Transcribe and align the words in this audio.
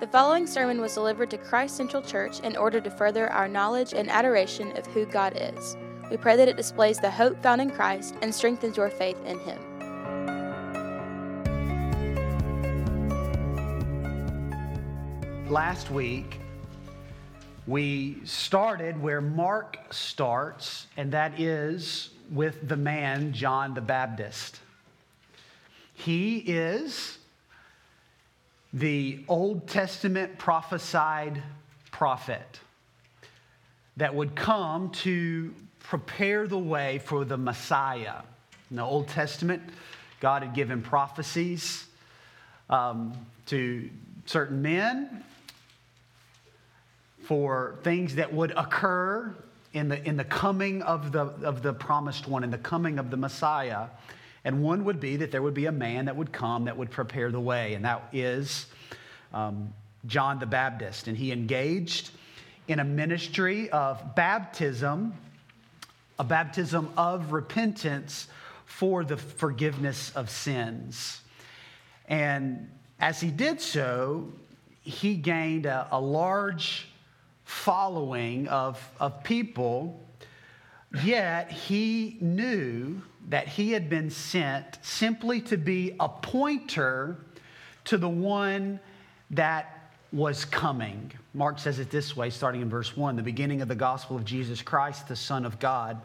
The 0.00 0.06
following 0.06 0.46
sermon 0.46 0.80
was 0.80 0.94
delivered 0.94 1.28
to 1.30 1.38
Christ 1.38 1.76
Central 1.76 2.00
Church 2.00 2.38
in 2.38 2.56
order 2.56 2.80
to 2.80 2.88
further 2.88 3.28
our 3.32 3.48
knowledge 3.48 3.94
and 3.94 4.08
adoration 4.08 4.70
of 4.76 4.86
who 4.86 5.04
God 5.04 5.32
is. 5.36 5.76
We 6.08 6.16
pray 6.16 6.36
that 6.36 6.46
it 6.46 6.56
displays 6.56 7.00
the 7.00 7.10
hope 7.10 7.42
found 7.42 7.60
in 7.60 7.68
Christ 7.68 8.14
and 8.22 8.32
strengthens 8.32 8.76
your 8.76 8.90
faith 8.90 9.18
in 9.26 9.40
Him. 9.40 9.58
Last 15.50 15.90
week, 15.90 16.38
we 17.66 18.20
started 18.22 19.02
where 19.02 19.20
Mark 19.20 19.78
starts, 19.90 20.86
and 20.96 21.10
that 21.10 21.40
is 21.40 22.10
with 22.30 22.68
the 22.68 22.76
man, 22.76 23.32
John 23.32 23.74
the 23.74 23.80
Baptist. 23.80 24.60
He 25.92 26.38
is 26.38 27.17
the 28.72 29.24
Old 29.28 29.66
Testament 29.66 30.38
prophesied 30.38 31.42
prophet 31.90 32.60
that 33.96 34.14
would 34.14 34.36
come 34.36 34.90
to 34.90 35.54
prepare 35.80 36.46
the 36.46 36.58
way 36.58 36.98
for 36.98 37.24
the 37.24 37.36
Messiah. 37.36 38.22
In 38.70 38.76
the 38.76 38.82
Old 38.82 39.08
Testament, 39.08 39.62
God 40.20 40.42
had 40.42 40.54
given 40.54 40.82
prophecies 40.82 41.86
um, 42.68 43.14
to 43.46 43.88
certain 44.26 44.60
men 44.60 45.24
for 47.22 47.78
things 47.82 48.14
that 48.16 48.32
would 48.32 48.52
occur 48.52 49.34
in 49.72 49.88
the, 49.88 50.02
in 50.06 50.16
the 50.16 50.24
coming 50.24 50.82
of 50.82 51.12
the, 51.12 51.20
of 51.20 51.62
the 51.62 51.72
promised 51.72 52.28
one, 52.28 52.44
in 52.44 52.50
the 52.50 52.58
coming 52.58 52.98
of 52.98 53.10
the 53.10 53.16
Messiah. 53.16 53.86
And 54.44 54.62
one 54.62 54.84
would 54.84 55.00
be 55.00 55.16
that 55.16 55.30
there 55.30 55.42
would 55.42 55.54
be 55.54 55.66
a 55.66 55.72
man 55.72 56.06
that 56.06 56.16
would 56.16 56.32
come 56.32 56.64
that 56.66 56.76
would 56.76 56.90
prepare 56.90 57.30
the 57.30 57.40
way, 57.40 57.74
and 57.74 57.84
that 57.84 58.08
is 58.12 58.66
um, 59.32 59.72
John 60.06 60.38
the 60.38 60.46
Baptist. 60.46 61.08
And 61.08 61.16
he 61.16 61.32
engaged 61.32 62.10
in 62.68 62.80
a 62.80 62.84
ministry 62.84 63.68
of 63.70 64.14
baptism, 64.14 65.14
a 66.18 66.24
baptism 66.24 66.92
of 66.96 67.32
repentance 67.32 68.28
for 68.66 69.04
the 69.04 69.16
forgiveness 69.16 70.12
of 70.14 70.30
sins. 70.30 71.20
And 72.06 72.70
as 73.00 73.20
he 73.20 73.30
did 73.30 73.60
so, 73.60 74.30
he 74.82 75.16
gained 75.16 75.66
a, 75.66 75.88
a 75.90 76.00
large 76.00 76.88
following 77.44 78.46
of, 78.48 78.90
of 79.00 79.24
people, 79.24 80.00
yet 81.04 81.50
he 81.50 82.16
knew 82.20 83.00
that 83.28 83.46
he 83.46 83.72
had 83.72 83.90
been 83.90 84.10
sent 84.10 84.78
simply 84.82 85.40
to 85.42 85.56
be 85.56 85.94
a 86.00 86.08
pointer 86.08 87.18
to 87.84 87.98
the 87.98 88.08
one 88.08 88.80
that 89.30 89.92
was 90.12 90.44
coming. 90.44 91.12
Mark 91.34 91.58
says 91.58 91.78
it 91.78 91.90
this 91.90 92.16
way, 92.16 92.30
starting 92.30 92.62
in 92.62 92.70
verse 92.70 92.96
1 92.96 93.16
the 93.16 93.22
beginning 93.22 93.60
of 93.60 93.68
the 93.68 93.74
gospel 93.74 94.16
of 94.16 94.24
Jesus 94.24 94.62
Christ, 94.62 95.08
the 95.08 95.16
Son 95.16 95.44
of 95.44 95.58
God. 95.58 96.00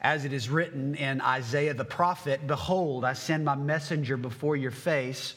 As 0.00 0.24
it 0.24 0.32
is 0.32 0.48
written 0.48 0.94
in 0.94 1.20
Isaiah 1.20 1.74
the 1.74 1.84
prophet 1.84 2.46
Behold, 2.46 3.04
I 3.04 3.12
send 3.12 3.44
my 3.44 3.54
messenger 3.54 4.16
before 4.16 4.56
your 4.56 4.70
face 4.70 5.34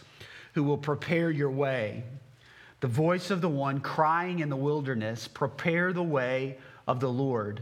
who 0.54 0.64
will 0.64 0.78
prepare 0.78 1.30
your 1.30 1.52
way. 1.52 2.04
The 2.80 2.88
voice 2.88 3.32
of 3.32 3.42
the 3.42 3.50
one 3.50 3.80
crying 3.80 4.40
in 4.40 4.50
the 4.50 4.56
wilderness, 4.56 5.28
Prepare 5.28 5.92
the 5.92 6.04
way 6.04 6.58
of 6.88 7.00
the 7.00 7.10
Lord, 7.10 7.62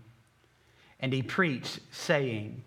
And 1.01 1.11
he 1.11 1.23
preached, 1.23 1.79
saying, 1.91 2.63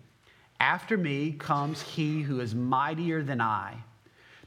after 0.59 0.97
me 0.97 1.31
comes 1.33 1.81
he 1.81 2.21
who 2.21 2.39
is 2.39 2.55
mightier 2.55 3.23
than 3.23 3.41
I, 3.41 3.75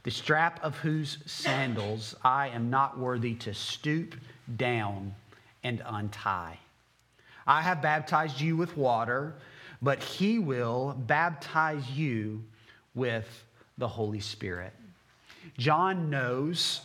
the 0.03 0.11
strap 0.11 0.63
of 0.63 0.77
whose 0.79 1.19
sandals 1.27 2.15
I 2.23 2.49
am 2.49 2.71
not 2.71 2.99
worthy 2.99 3.35
to 3.37 3.53
stoop 3.53 4.15
down 4.57 5.15
and 5.65 5.83
untie. 5.85 6.59
I 7.47 7.63
have 7.63 7.83
baptized 7.83 8.41
you 8.41 8.57
with 8.57 8.77
water, 8.77 9.35
but 9.83 10.03
he 10.03 10.39
will 10.39 10.95
baptize 11.07 11.91
you 11.91 12.43
with 12.95 13.45
the 13.79 13.89
Holy 13.89 14.21
Spirit. 14.21 14.73
John 15.57 16.11
knows 16.11 16.83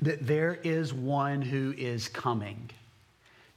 that 0.00 0.26
there 0.26 0.58
is 0.62 0.92
one 0.92 1.40
who 1.40 1.74
is 1.76 2.08
coming. 2.08 2.70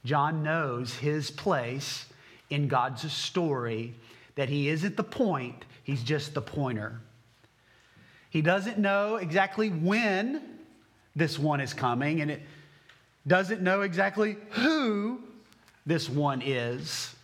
John 0.04 0.42
knows 0.42 0.94
his 0.94 1.30
place 1.30 2.06
in 2.50 2.68
God's 2.68 3.10
story 3.12 3.94
that 4.34 4.48
he 4.48 4.68
isn't 4.68 4.96
the 4.96 5.04
point, 5.04 5.64
he's 5.82 6.02
just 6.02 6.34
the 6.34 6.42
pointer. 6.42 7.00
He 8.30 8.42
doesn't 8.42 8.78
know 8.78 9.16
exactly 9.16 9.68
when 9.68 10.58
this 11.16 11.38
one 11.38 11.60
is 11.60 11.74
coming, 11.74 12.20
and 12.20 12.30
it 12.30 12.42
doesn't 13.26 13.60
know 13.60 13.82
exactly 13.82 14.36
who 14.50 15.20
this 15.86 16.08
one 16.08 16.42
is 16.42 17.14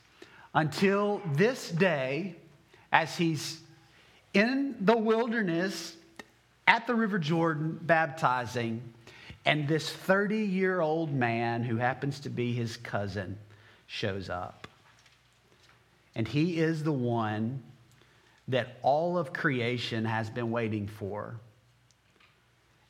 until 0.54 1.20
this 1.34 1.70
day, 1.70 2.34
as 2.92 3.16
he's 3.16 3.60
in 4.34 4.74
the 4.80 4.96
wilderness 4.96 5.96
at 6.66 6.86
the 6.86 6.94
River 6.94 7.18
Jordan 7.18 7.78
baptizing, 7.82 8.82
and 9.44 9.68
this 9.68 9.88
30 9.88 10.38
year 10.38 10.80
old 10.80 11.12
man 11.12 11.62
who 11.62 11.76
happens 11.76 12.18
to 12.20 12.30
be 12.30 12.52
his 12.52 12.76
cousin 12.76 13.38
shows 13.86 14.28
up. 14.28 14.65
And 16.16 16.26
he 16.26 16.58
is 16.58 16.82
the 16.82 16.92
one 16.92 17.62
that 18.48 18.78
all 18.82 19.18
of 19.18 19.34
creation 19.34 20.06
has 20.06 20.30
been 20.30 20.50
waiting 20.50 20.88
for. 20.88 21.38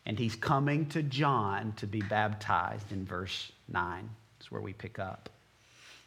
And 0.07 0.17
he's 0.17 0.37
coming 0.37 0.87
to 0.91 1.03
John 1.03 1.73
to 1.79 1.89
be 1.89 2.01
baptized 2.01 2.93
in 2.93 3.05
verse 3.05 3.51
9. 3.69 4.09
That's 4.39 4.53
where 4.53 4.61
we 4.61 4.73
pick 4.73 5.01
up. 5.01 5.29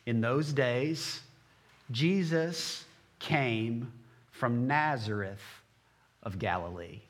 In 0.06 0.22
those 0.22 0.54
days, 0.54 1.20
Jesus 1.92 2.86
came 3.20 3.92
from 4.32 4.66
Nazareth 4.66 5.44
of 6.24 6.40
Galilee. 6.40 7.02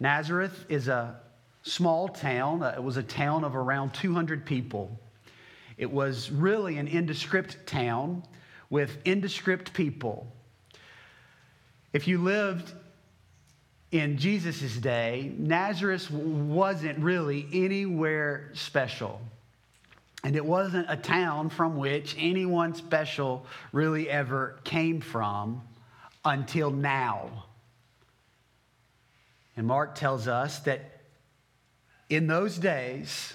Nazareth 0.00 0.64
is 0.70 0.88
a 0.88 1.20
small 1.62 2.08
town. 2.08 2.62
It 2.62 2.82
was 2.82 2.96
a 2.96 3.02
town 3.02 3.44
of 3.44 3.54
around 3.54 3.92
200 3.92 4.46
people. 4.46 4.98
It 5.76 5.90
was 5.90 6.30
really 6.30 6.78
an 6.78 6.88
indescript 6.88 7.66
town 7.66 8.22
with 8.70 8.98
indescript 9.04 9.72
people. 9.72 10.32
If 11.92 12.08
you 12.08 12.18
lived 12.18 12.72
in 13.90 14.18
Jesus' 14.18 14.76
day, 14.76 15.32
Nazareth 15.38 16.10
wasn't 16.10 16.98
really 16.98 17.46
anywhere 17.52 18.50
special. 18.54 19.20
And 20.24 20.34
it 20.34 20.44
wasn't 20.44 20.86
a 20.90 20.96
town 20.96 21.50
from 21.50 21.76
which 21.76 22.16
anyone 22.18 22.74
special 22.74 23.46
really 23.72 24.10
ever 24.10 24.58
came 24.64 25.00
from 25.00 25.62
until 26.24 26.70
now. 26.70 27.44
And 29.56 29.66
Mark 29.66 29.94
tells 29.94 30.26
us 30.28 30.58
that 30.60 31.00
in 32.10 32.26
those 32.26 32.58
days, 32.58 33.34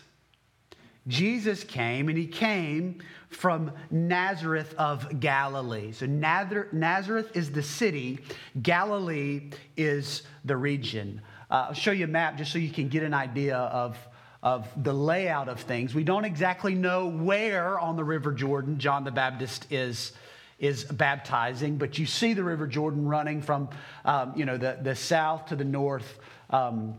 Jesus 1.08 1.64
came, 1.64 2.10
and 2.10 2.18
he 2.18 2.28
came 2.28 3.02
from 3.30 3.72
Nazareth 3.90 4.76
of 4.78 5.20
Galilee. 5.20 5.94
So 5.94 6.06
Nazareth 6.06 7.36
is 7.36 7.52
the 7.52 7.64
city, 7.64 8.20
Galilee 8.62 9.50
is 9.76 10.24
the 10.46 10.56
region. 10.56 11.22
Uh, 11.50 11.68
I'll 11.70 11.74
show 11.74 11.92
you 11.92 12.06
a 12.06 12.08
map 12.08 12.38
just 12.38 12.52
so 12.52 12.60
you 12.60 12.70
can 12.70 12.88
get 12.88 13.04
an 13.04 13.14
idea 13.14 13.58
of, 13.58 13.98
of 14.44 14.68
the 14.84 14.94
layout 14.94 15.50
of 15.50 15.60
things. 15.62 15.96
We 15.96 16.04
don't 16.04 16.26
exactly 16.26 16.76
know 16.76 17.08
where 17.08 17.80
on 17.80 17.96
the 17.96 18.04
River 18.04 18.32
Jordan 18.32 18.78
John 18.78 19.04
the 19.04 19.12
Baptist 19.12 19.72
is, 19.72 20.14
is 20.60 20.84
baptizing, 20.86 21.78
but 21.78 21.98
you 21.98 22.06
see 22.06 22.34
the 22.34 22.44
River 22.44 22.68
Jordan 22.68 23.08
running 23.08 23.42
from 23.42 23.70
um, 24.06 24.34
you 24.36 24.46
know, 24.46 24.58
the, 24.58 24.78
the 24.82 24.96
south 24.96 25.48
to 25.48 25.56
the 25.56 25.66
north. 25.66 26.20
Um, 26.52 26.96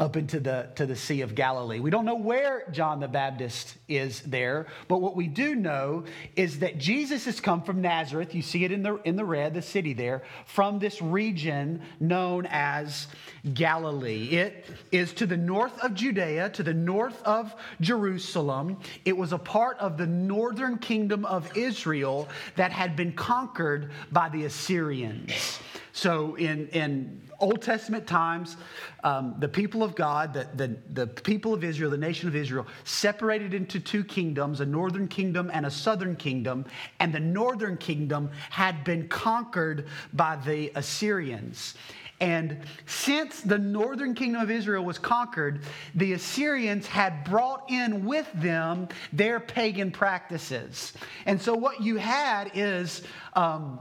up 0.00 0.16
into 0.16 0.40
the, 0.40 0.68
to 0.74 0.86
the 0.86 0.96
Sea 0.96 1.20
of 1.20 1.36
Galilee. 1.36 1.78
We 1.78 1.90
don't 1.90 2.04
know 2.04 2.16
where 2.16 2.64
John 2.72 2.98
the 2.98 3.06
Baptist 3.06 3.76
is 3.86 4.22
there, 4.22 4.66
but 4.88 5.00
what 5.00 5.14
we 5.14 5.28
do 5.28 5.54
know 5.54 6.04
is 6.34 6.58
that 6.60 6.78
Jesus 6.78 7.26
has 7.26 7.40
come 7.40 7.62
from 7.62 7.80
Nazareth. 7.80 8.34
You 8.34 8.42
see 8.42 8.64
it 8.64 8.72
in 8.72 8.82
the, 8.82 8.96
in 9.04 9.14
the 9.14 9.24
red, 9.24 9.54
the 9.54 9.62
city 9.62 9.92
there, 9.92 10.22
from 10.46 10.80
this 10.80 11.00
region 11.00 11.80
known 12.00 12.46
as 12.50 13.06
Galilee. 13.52 14.30
It 14.30 14.66
is 14.90 15.12
to 15.14 15.26
the 15.26 15.36
north 15.36 15.78
of 15.78 15.94
Judea, 15.94 16.50
to 16.50 16.64
the 16.64 16.74
north 16.74 17.22
of 17.22 17.54
Jerusalem. 17.80 18.78
It 19.04 19.16
was 19.16 19.32
a 19.32 19.38
part 19.38 19.78
of 19.78 19.96
the 19.96 20.06
northern 20.06 20.78
kingdom 20.78 21.24
of 21.24 21.56
Israel 21.56 22.28
that 22.56 22.72
had 22.72 22.96
been 22.96 23.12
conquered 23.12 23.92
by 24.10 24.28
the 24.28 24.44
Assyrians. 24.44 25.60
So 25.96 26.34
in, 26.34 26.66
in 26.70 27.22
Old 27.38 27.62
Testament 27.62 28.08
times, 28.08 28.56
um, 29.04 29.36
the 29.38 29.48
people 29.48 29.84
of 29.84 29.94
God, 29.94 30.34
the, 30.34 30.48
the, 30.56 30.76
the 30.92 31.06
people 31.06 31.54
of 31.54 31.62
Israel, 31.62 31.88
the 31.88 31.96
nation 31.96 32.28
of 32.28 32.34
Israel, 32.34 32.66
separated 32.82 33.54
into 33.54 33.78
two 33.78 34.02
kingdoms, 34.02 34.60
a 34.60 34.66
northern 34.66 35.06
kingdom 35.06 35.52
and 35.54 35.64
a 35.64 35.70
southern 35.70 36.16
kingdom. 36.16 36.64
And 36.98 37.14
the 37.14 37.20
northern 37.20 37.76
kingdom 37.76 38.32
had 38.50 38.82
been 38.82 39.06
conquered 39.06 39.86
by 40.12 40.34
the 40.44 40.72
Assyrians. 40.74 41.74
And 42.20 42.58
since 42.86 43.42
the 43.42 43.58
northern 43.58 44.14
kingdom 44.14 44.42
of 44.42 44.50
Israel 44.50 44.84
was 44.84 44.98
conquered, 44.98 45.60
the 45.94 46.14
Assyrians 46.14 46.88
had 46.88 47.22
brought 47.22 47.70
in 47.70 48.04
with 48.04 48.28
them 48.34 48.88
their 49.12 49.38
pagan 49.38 49.92
practices. 49.92 50.92
And 51.24 51.40
so 51.40 51.54
what 51.54 51.80
you 51.82 51.98
had 51.98 52.50
is 52.54 53.02
um, 53.34 53.78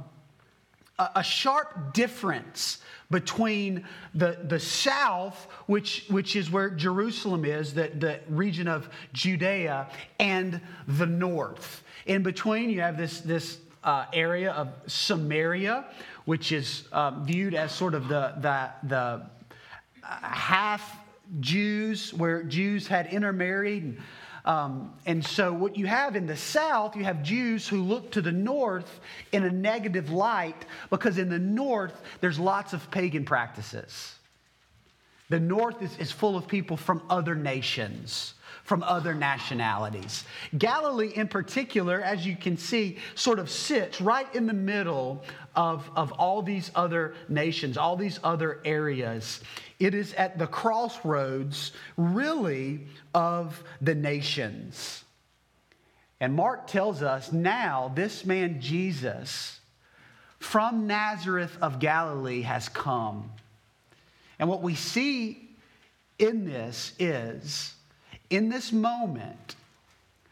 a, 1.00 1.10
a 1.16 1.24
sharp 1.24 1.94
difference 1.94 2.80
between 3.10 3.86
the, 4.16 4.40
the 4.48 4.60
south, 4.60 5.48
which, 5.68 6.06
which 6.10 6.36
is 6.36 6.50
where 6.50 6.70
Jerusalem 6.70 7.46
is, 7.46 7.74
the, 7.74 7.92
the 7.96 8.20
region 8.28 8.68
of 8.68 8.90
Judea, 9.14 9.88
and 10.20 10.60
the 10.88 11.06
north. 11.06 11.84
In 12.06 12.24
between, 12.24 12.70
you 12.70 12.82
have 12.82 12.98
this, 12.98 13.22
this 13.22 13.60
uh, 13.84 14.06
area 14.14 14.52
of 14.52 14.70
Samaria, 14.88 15.86
which 16.26 16.52
is 16.52 16.88
um, 16.92 17.26
viewed 17.26 17.54
as 17.54 17.72
sort 17.72 17.94
of 17.94 18.08
the, 18.08 18.34
the, 18.40 18.70
the 18.88 18.98
uh, 18.98 19.24
half 20.04 20.98
Jews, 21.40 22.14
where 22.14 22.44
Jews 22.44 22.88
had 22.88 23.08
intermarried. 23.08 24.00
Um, 24.46 24.94
and 25.06 25.26
so, 25.26 25.54
what 25.54 25.78
you 25.78 25.88
have 25.88 26.18
in 26.18 26.28
the 26.28 26.36
South, 26.36 26.98
you 26.98 27.06
have 27.06 27.24
Jews 27.24 27.68
who 27.68 27.82
look 27.82 28.12
to 28.12 28.22
the 28.22 28.32
North 28.32 29.00
in 29.32 29.44
a 29.44 29.50
negative 29.50 30.12
light 30.12 30.66
because 30.90 31.18
in 31.18 31.30
the 31.30 31.40
North, 31.40 32.02
there's 32.20 32.38
lots 32.38 32.74
of 32.74 32.92
pagan 32.92 33.24
practices. 33.24 34.16
The 35.30 35.40
North 35.40 35.82
is, 35.82 35.98
is 35.98 36.12
full 36.12 36.36
of 36.36 36.48
people 36.48 36.76
from 36.76 37.02
other 37.10 37.36
nations 37.36 38.34
from 38.64 38.82
other 38.84 39.14
nationalities. 39.14 40.24
Galilee, 40.58 41.12
in 41.16 41.28
particular, 41.28 42.02
as 42.02 42.26
you 42.26 42.36
can 42.36 42.58
see, 42.58 42.98
sort 43.16 43.40
of 43.40 43.50
sits 43.50 44.00
right 44.00 44.34
in 44.34 44.48
the 44.48 44.54
middle 44.54 45.24
of, 45.56 45.90
of 45.96 46.14
all 46.14 46.42
these 46.42 46.72
other 46.74 47.14
nations, 47.28 47.78
all 47.78 47.98
these 47.98 48.20
other 48.24 48.62
areas. 48.64 49.42
It 49.80 49.94
is 49.94 50.14
at 50.14 50.40
the 50.40 50.48
crossroads, 50.48 51.74
really, 51.98 52.88
of 53.14 53.62
the 53.82 53.96
nations. 53.96 55.04
And 56.22 56.34
Mark 56.34 56.68
tells 56.68 57.04
us 57.04 57.34
now 57.34 57.92
this 57.94 58.26
man 58.26 58.62
Jesus 58.62 59.60
from 60.40 60.88
Nazareth 60.88 61.58
of 61.62 61.80
Galilee 61.80 62.42
has 62.42 62.70
come. 62.70 63.30
And 64.40 64.48
what 64.48 64.62
we 64.62 64.76
see 64.76 65.50
in 66.18 66.46
this 66.46 66.94
is, 67.00 67.74
in 68.34 68.50
this 68.50 68.72
moment, 68.72 69.56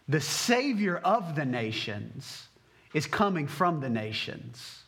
the 0.09 0.19
Savior 0.19 0.98
of 0.98 1.36
the 1.36 1.45
nations 1.45 2.48
is 2.95 3.06
coming 3.06 3.45
from 3.45 3.80
the 3.80 3.89
nations. 3.89 4.80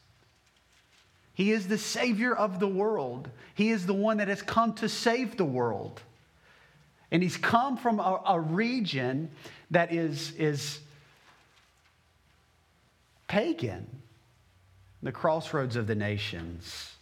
He 1.36 1.52
is 1.52 1.68
the 1.68 1.78
Savior 1.78 2.36
of 2.36 2.60
the 2.60 2.68
world. 2.68 3.30
He 3.54 3.70
is 3.70 3.86
the 3.86 3.94
one 3.94 4.18
that 4.18 4.30
has 4.30 4.42
come 4.42 4.74
to 4.76 4.90
save 4.90 5.38
the 5.38 5.46
world. 5.46 6.02
And 7.12 7.22
He's 7.22 7.38
come 7.38 7.78
from 7.78 8.00
a, 8.00 8.20
a 8.26 8.40
region 8.40 9.30
that 9.70 9.94
is, 9.94 10.32
is 10.32 10.80
pagan, 13.28 13.88
the 15.04 15.12
crossroads 15.12 15.76
of 15.76 15.86
the 15.86 15.94
nations, 15.94 16.94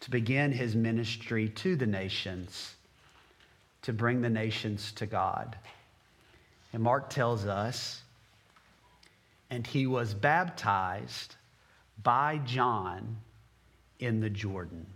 to 0.00 0.10
begin 0.10 0.52
His 0.52 0.74
ministry 0.74 1.50
to 1.50 1.76
the 1.76 1.86
nations, 1.86 2.75
to 3.86 3.92
bring 3.92 4.20
the 4.20 4.28
nations 4.28 4.90
to 4.90 5.06
God. 5.06 5.56
And 6.72 6.82
Mark 6.82 7.08
tells 7.08 7.46
us, 7.46 8.02
and 9.48 9.64
He 9.64 9.86
was 9.86 10.12
baptized 10.12 11.36
by 12.02 12.38
John 12.38 13.16
in 14.00 14.18
the 14.18 14.28
Jordan. 14.28 14.86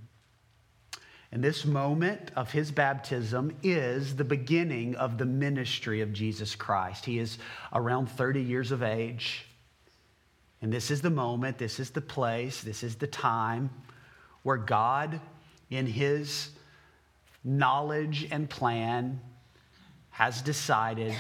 And 1.31 1.43
this 1.45 1.65
moment 1.65 2.33
of 2.35 2.51
his 2.51 2.73
baptism 2.73 3.57
is 3.63 4.17
the 4.17 4.25
beginning 4.25 4.97
of 4.97 5.19
the 5.19 5.25
ministry 5.25 6.01
of 6.01 6.13
Jesus 6.13 6.57
Christ. 6.57 7.05
He 7.05 7.21
is 7.21 7.39
around 7.73 8.11
30 8.11 8.43
years 8.43 8.73
of 8.73 8.83
age. 8.83 9.47
And 10.61 10.73
this 10.73 10.91
is 10.91 11.01
the 11.01 11.11
moment, 11.11 11.59
this 11.59 11.79
is 11.79 11.91
the 11.91 12.01
place, 12.01 12.61
this 12.61 12.83
is 12.83 12.97
the 12.97 13.07
time 13.07 13.71
where 14.43 14.57
God, 14.57 15.21
in 15.71 15.87
his 15.87 16.51
knowledge 17.45 18.29
and 18.31 18.49
plan, 18.49 19.21
has 20.11 20.43
decided 20.43 21.15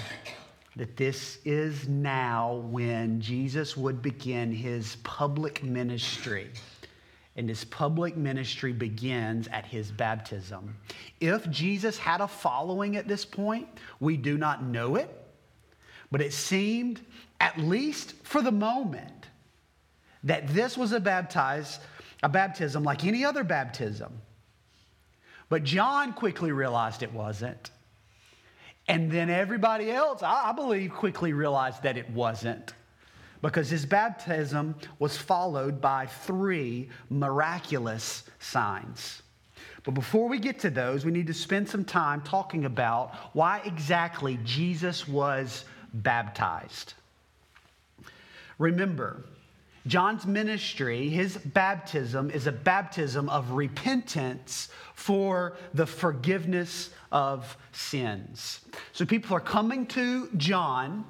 that 0.76 0.96
this 0.96 1.38
is 1.44 1.88
now 1.88 2.62
when 2.70 3.20
Jesus 3.20 3.76
would 3.76 4.02
begin 4.02 4.52
his 4.52 4.96
public 5.02 5.62
ministry. 5.62 6.50
And 7.36 7.48
his 7.48 7.64
public 7.64 8.16
ministry 8.16 8.72
begins 8.72 9.48
at 9.48 9.64
his 9.64 9.90
baptism. 9.90 10.76
If 11.20 11.48
Jesus 11.48 11.96
had 11.96 12.20
a 12.20 12.28
following 12.28 12.96
at 12.96 13.08
this 13.08 13.24
point, 13.24 13.68
we 14.00 14.16
do 14.16 14.36
not 14.36 14.64
know 14.64 14.96
it, 14.96 15.08
but 16.10 16.20
it 16.20 16.32
seemed, 16.32 17.00
at 17.40 17.56
least 17.58 18.14
for 18.24 18.42
the 18.42 18.52
moment, 18.52 19.28
that 20.24 20.48
this 20.48 20.76
was 20.76 20.92
a 20.92 21.00
baptize, 21.00 21.78
a 22.22 22.28
baptism 22.28 22.82
like 22.82 23.04
any 23.04 23.24
other 23.24 23.44
baptism. 23.44 24.12
But 25.50 25.64
John 25.64 26.14
quickly 26.14 26.52
realized 26.52 27.02
it 27.02 27.12
wasn't. 27.12 27.70
And 28.88 29.10
then 29.10 29.28
everybody 29.28 29.90
else, 29.90 30.22
I 30.22 30.52
believe, 30.52 30.92
quickly 30.92 31.34
realized 31.34 31.82
that 31.82 31.98
it 31.98 32.08
wasn't 32.10 32.72
because 33.42 33.68
his 33.70 33.86
baptism 33.86 34.74
was 34.98 35.16
followed 35.16 35.80
by 35.80 36.06
three 36.06 36.88
miraculous 37.08 38.24
signs. 38.38 39.22
But 39.82 39.92
before 39.92 40.28
we 40.28 40.38
get 40.38 40.58
to 40.60 40.70
those, 40.70 41.04
we 41.04 41.12
need 41.12 41.26
to 41.26 41.34
spend 41.34 41.68
some 41.68 41.84
time 41.84 42.20
talking 42.20 42.64
about 42.64 43.14
why 43.32 43.62
exactly 43.64 44.38
Jesus 44.44 45.08
was 45.08 45.64
baptized. 45.94 46.94
Remember, 48.58 49.24
John's 49.86 50.26
ministry, 50.26 51.08
his 51.08 51.36
baptism, 51.38 52.30
is 52.30 52.46
a 52.46 52.52
baptism 52.52 53.28
of 53.28 53.52
repentance 53.52 54.68
for 54.94 55.56
the 55.72 55.86
forgiveness 55.86 56.90
of 57.10 57.56
sins. 57.72 58.60
So 58.92 59.06
people 59.06 59.34
are 59.36 59.40
coming 59.40 59.86
to 59.86 60.28
John, 60.36 61.04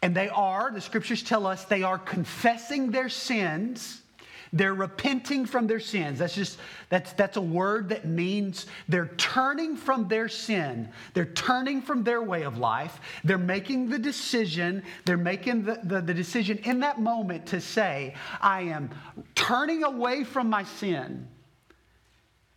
and 0.00 0.14
they 0.14 0.28
are, 0.28 0.70
the 0.70 0.80
scriptures 0.80 1.22
tell 1.22 1.46
us, 1.46 1.64
they 1.64 1.82
are 1.82 1.98
confessing 1.98 2.90
their 2.90 3.08
sins 3.08 4.02
they're 4.52 4.74
repenting 4.74 5.46
from 5.46 5.66
their 5.66 5.80
sins. 5.80 6.18
That's 6.18 6.34
just, 6.34 6.58
that's, 6.88 7.12
that's 7.12 7.36
a 7.36 7.42
word 7.42 7.88
that 7.90 8.06
means 8.06 8.66
they're 8.88 9.12
turning 9.16 9.76
from 9.76 10.08
their 10.08 10.28
sin. 10.28 10.88
They're 11.14 11.26
turning 11.26 11.82
from 11.82 12.04
their 12.04 12.22
way 12.22 12.42
of 12.42 12.58
life. 12.58 13.00
They're 13.24 13.38
making 13.38 13.88
the 13.88 13.98
decision, 13.98 14.82
they're 15.04 15.16
making 15.16 15.64
the, 15.64 15.80
the, 15.82 16.00
the 16.00 16.14
decision 16.14 16.58
in 16.58 16.80
that 16.80 17.00
moment 17.00 17.46
to 17.46 17.60
say, 17.60 18.14
I 18.40 18.62
am 18.62 18.90
turning 19.34 19.84
away 19.84 20.24
from 20.24 20.50
my 20.50 20.64
sin 20.64 21.28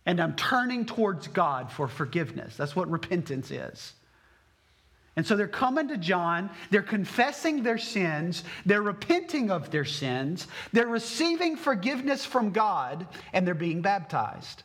and 0.06 0.20
I'm 0.20 0.34
turning 0.34 0.84
towards 0.84 1.28
God 1.28 1.70
for 1.70 1.86
forgiveness. 1.86 2.56
That's 2.56 2.74
what 2.74 2.90
repentance 2.90 3.50
is. 3.50 3.94
And 5.14 5.26
so 5.26 5.36
they're 5.36 5.46
coming 5.46 5.88
to 5.88 5.98
John, 5.98 6.48
they're 6.70 6.80
confessing 6.80 7.62
their 7.62 7.76
sins, 7.76 8.44
they're 8.64 8.80
repenting 8.80 9.50
of 9.50 9.70
their 9.70 9.84
sins, 9.84 10.46
they're 10.72 10.86
receiving 10.86 11.56
forgiveness 11.56 12.24
from 12.24 12.50
God, 12.50 13.06
and 13.34 13.46
they're 13.46 13.54
being 13.54 13.82
baptized. 13.82 14.62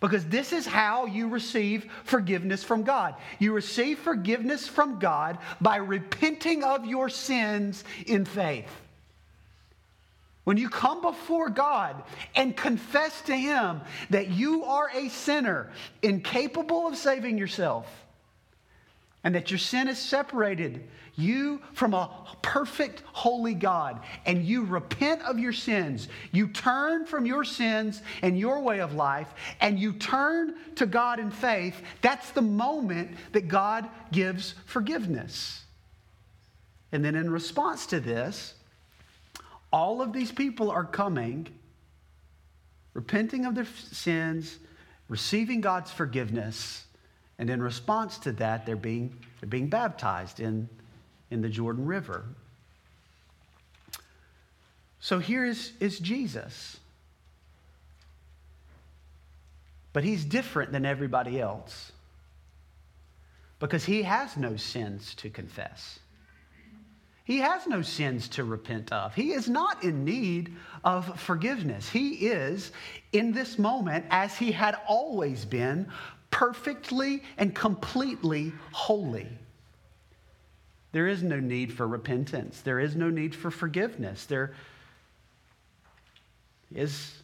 Because 0.00 0.24
this 0.26 0.52
is 0.52 0.64
how 0.64 1.06
you 1.06 1.26
receive 1.28 1.90
forgiveness 2.04 2.62
from 2.62 2.84
God. 2.84 3.16
You 3.40 3.52
receive 3.52 3.98
forgiveness 3.98 4.68
from 4.68 5.00
God 5.00 5.38
by 5.60 5.78
repenting 5.78 6.62
of 6.62 6.86
your 6.86 7.08
sins 7.08 7.82
in 8.06 8.24
faith. 8.24 8.70
when 10.44 10.56
you 10.56 10.70
come 10.70 11.02
before 11.02 11.50
God 11.50 12.02
and 12.34 12.56
confess 12.56 13.20
to 13.22 13.36
Him 13.36 13.82
that 14.08 14.28
you 14.28 14.64
are 14.64 14.88
a 14.94 15.10
sinner, 15.10 15.70
incapable 16.00 16.86
of 16.86 16.96
saving 16.96 17.36
yourself, 17.36 17.86
and 19.24 19.34
that 19.34 19.50
your 19.50 19.58
sin 19.58 19.88
has 19.88 19.98
separated 19.98 20.88
you 21.16 21.60
from 21.72 21.94
a 21.94 22.08
perfect, 22.42 23.02
holy 23.12 23.54
God, 23.54 24.00
and 24.24 24.44
you 24.44 24.64
repent 24.64 25.20
of 25.22 25.38
your 25.38 25.52
sins, 25.52 26.08
you 26.30 26.46
turn 26.48 27.04
from 27.04 27.26
your 27.26 27.42
sins 27.42 28.02
and 28.22 28.38
your 28.38 28.60
way 28.60 28.78
of 28.80 28.94
life, 28.94 29.26
and 29.60 29.78
you 29.78 29.92
turn 29.94 30.54
to 30.76 30.86
God 30.86 31.18
in 31.18 31.32
faith, 31.32 31.74
that's 32.02 32.30
the 32.30 32.42
moment 32.42 33.10
that 33.32 33.48
God 33.48 33.88
gives 34.12 34.54
forgiveness. 34.66 35.64
And 36.92 37.04
then 37.04 37.16
in 37.16 37.30
response 37.30 37.86
to 37.86 37.98
this, 37.98 38.54
all 39.72 40.00
of 40.00 40.12
these 40.12 40.30
people 40.30 40.70
are 40.70 40.84
coming, 40.84 41.48
repenting 42.94 43.44
of 43.44 43.56
their 43.56 43.66
sins, 43.90 44.58
receiving 45.08 45.60
God's 45.60 45.90
forgiveness, 45.90 46.84
and 47.38 47.50
in 47.50 47.62
response 47.62 48.18
to 48.18 48.32
that, 48.32 48.66
they're 48.66 48.76
being, 48.76 49.16
they're 49.40 49.48
being 49.48 49.68
baptized 49.68 50.40
in, 50.40 50.68
in 51.30 51.40
the 51.40 51.48
Jordan 51.48 51.86
River. 51.86 52.24
So 55.00 55.18
here 55.18 55.44
is, 55.44 55.72
is 55.78 55.98
Jesus. 55.98 56.78
But 59.92 60.04
he's 60.04 60.24
different 60.24 60.72
than 60.72 60.84
everybody 60.84 61.40
else 61.40 61.92
because 63.60 63.84
he 63.84 64.02
has 64.02 64.36
no 64.36 64.56
sins 64.56 65.14
to 65.16 65.30
confess. 65.30 66.00
He 67.24 67.38
has 67.38 67.66
no 67.66 67.82
sins 67.82 68.28
to 68.28 68.44
repent 68.44 68.90
of. 68.90 69.14
He 69.14 69.32
is 69.32 69.48
not 69.48 69.84
in 69.84 70.04
need 70.04 70.56
of 70.82 71.20
forgiveness. 71.20 71.88
He 71.88 72.28
is, 72.28 72.72
in 73.12 73.32
this 73.32 73.58
moment, 73.58 74.06
as 74.08 74.36
he 74.38 74.50
had 74.50 74.76
always 74.86 75.44
been, 75.44 75.88
perfectly 76.30 77.22
and 77.36 77.54
completely 77.54 78.52
holy. 78.72 79.28
There 80.92 81.06
is 81.06 81.22
no 81.22 81.38
need 81.38 81.72
for 81.72 81.86
repentance. 81.86 82.60
There 82.62 82.80
is 82.80 82.96
no 82.96 83.10
need 83.10 83.34
for 83.34 83.50
forgiveness. 83.50 84.24
There 84.24 84.54
is 86.74 87.14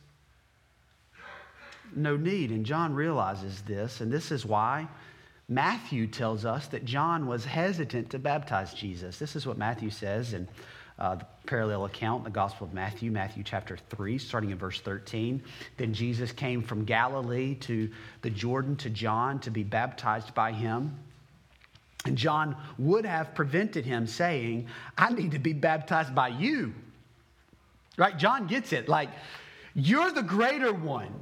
no 1.94 2.16
need. 2.16 2.50
And 2.50 2.66
John 2.66 2.94
realizes 2.94 3.62
this, 3.62 4.00
and 4.00 4.12
this 4.12 4.30
is 4.30 4.44
why 4.44 4.88
Matthew 5.49 6.06
tells 6.06 6.44
us 6.44 6.66
that 6.68 6.84
John 6.84 7.26
was 7.26 7.44
hesitant 7.44 8.11
to 8.11 8.18
baptize 8.18 8.75
Jesus. 8.75 9.18
This 9.18 9.37
is 9.37 9.46
what 9.46 9.58
Matthew 9.58 9.90
says 9.90 10.32
in 10.32 10.49
uh, 10.99 11.17
the 11.17 11.27
parallel 11.47 11.85
account 11.85 12.25
the 12.25 12.31
Gospel 12.31 12.67
of 12.67 12.73
Matthew, 12.73 13.11
Matthew 13.11 13.43
chapter 13.43 13.77
3, 13.91 14.19
starting 14.19 14.51
in 14.51 14.59
verse 14.59 14.81
13. 14.81 15.43
Then 15.77 15.93
Jesus 15.93 16.33
came 16.33 16.63
from 16.63 16.85
Galilee 16.85 17.55
to 17.57 17.91
the 18.23 18.31
Jordan 18.31 18.77
to 18.77 18.91
John 18.91 19.41
to 19.41 19.51
be 19.51 19.63
baptized 19.63 20.35
by 20.35 20.53
him. 20.53 20.97
And 22.07 22.17
John 22.19 22.57
would 22.79 23.07
have 23.07 23.35
prevented 23.35 23.85
him 23.85 24.07
saying, 24.07 24.69
I 24.97 25.13
need 25.13 25.33
to 25.33 25.39
be 25.39 25.53
baptized 25.53 26.15
by 26.15 26.29
you. 26.29 26.75
Right? 27.97 28.17
John 28.17 28.47
gets 28.47 28.73
it. 28.73 28.89
Like, 28.89 29.09
you're 29.75 30.13
the 30.13 30.23
greater 30.23 30.73
one. 30.73 31.13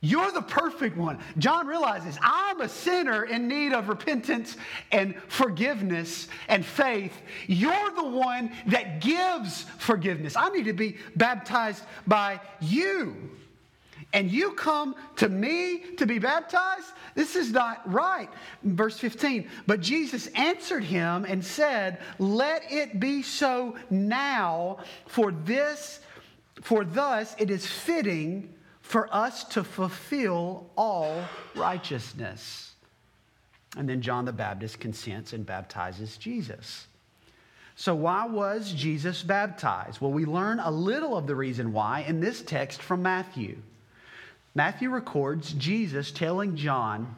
You're 0.00 0.30
the 0.30 0.42
perfect 0.42 0.96
one. 0.96 1.18
John 1.38 1.66
realizes 1.66 2.18
I'm 2.22 2.60
a 2.60 2.68
sinner 2.68 3.24
in 3.24 3.48
need 3.48 3.72
of 3.72 3.88
repentance 3.88 4.56
and 4.92 5.14
forgiveness 5.28 6.28
and 6.48 6.64
faith. 6.64 7.14
You're 7.46 7.90
the 7.96 8.04
one 8.04 8.52
that 8.66 9.00
gives 9.00 9.62
forgiveness. 9.78 10.36
I 10.36 10.50
need 10.50 10.66
to 10.66 10.74
be 10.74 10.98
baptized 11.16 11.82
by 12.06 12.40
you. 12.60 13.30
And 14.12 14.30
you 14.30 14.52
come 14.52 14.94
to 15.16 15.28
me 15.28 15.78
to 15.96 16.06
be 16.06 16.18
baptized? 16.18 16.86
This 17.14 17.34
is 17.34 17.50
not 17.50 17.82
right. 17.90 18.28
Verse 18.62 18.98
15. 18.98 19.48
But 19.66 19.80
Jesus 19.80 20.28
answered 20.28 20.84
him 20.84 21.24
and 21.24 21.44
said, 21.44 22.00
Let 22.18 22.70
it 22.70 23.00
be 23.00 23.22
so 23.22 23.76
now, 23.90 24.78
for 25.06 25.32
this, 25.32 26.00
for 26.62 26.84
thus 26.84 27.34
it 27.38 27.50
is 27.50 27.66
fitting 27.66 28.54
for 28.86 29.12
us 29.12 29.42
to 29.42 29.64
fulfill 29.64 30.70
all 30.76 31.24
righteousness. 31.56 32.72
And 33.76 33.88
then 33.88 34.00
John 34.00 34.24
the 34.24 34.32
Baptist 34.32 34.78
consents 34.78 35.32
and 35.32 35.44
baptizes 35.44 36.16
Jesus. 36.16 36.86
So, 37.74 37.96
why 37.96 38.26
was 38.26 38.72
Jesus 38.72 39.24
baptized? 39.24 40.00
Well, 40.00 40.12
we 40.12 40.24
learn 40.24 40.60
a 40.60 40.70
little 40.70 41.16
of 41.16 41.26
the 41.26 41.34
reason 41.34 41.72
why 41.72 42.04
in 42.06 42.20
this 42.20 42.42
text 42.42 42.80
from 42.80 43.02
Matthew. 43.02 43.58
Matthew 44.54 44.88
records 44.88 45.52
Jesus 45.52 46.12
telling 46.12 46.56
John 46.56 47.16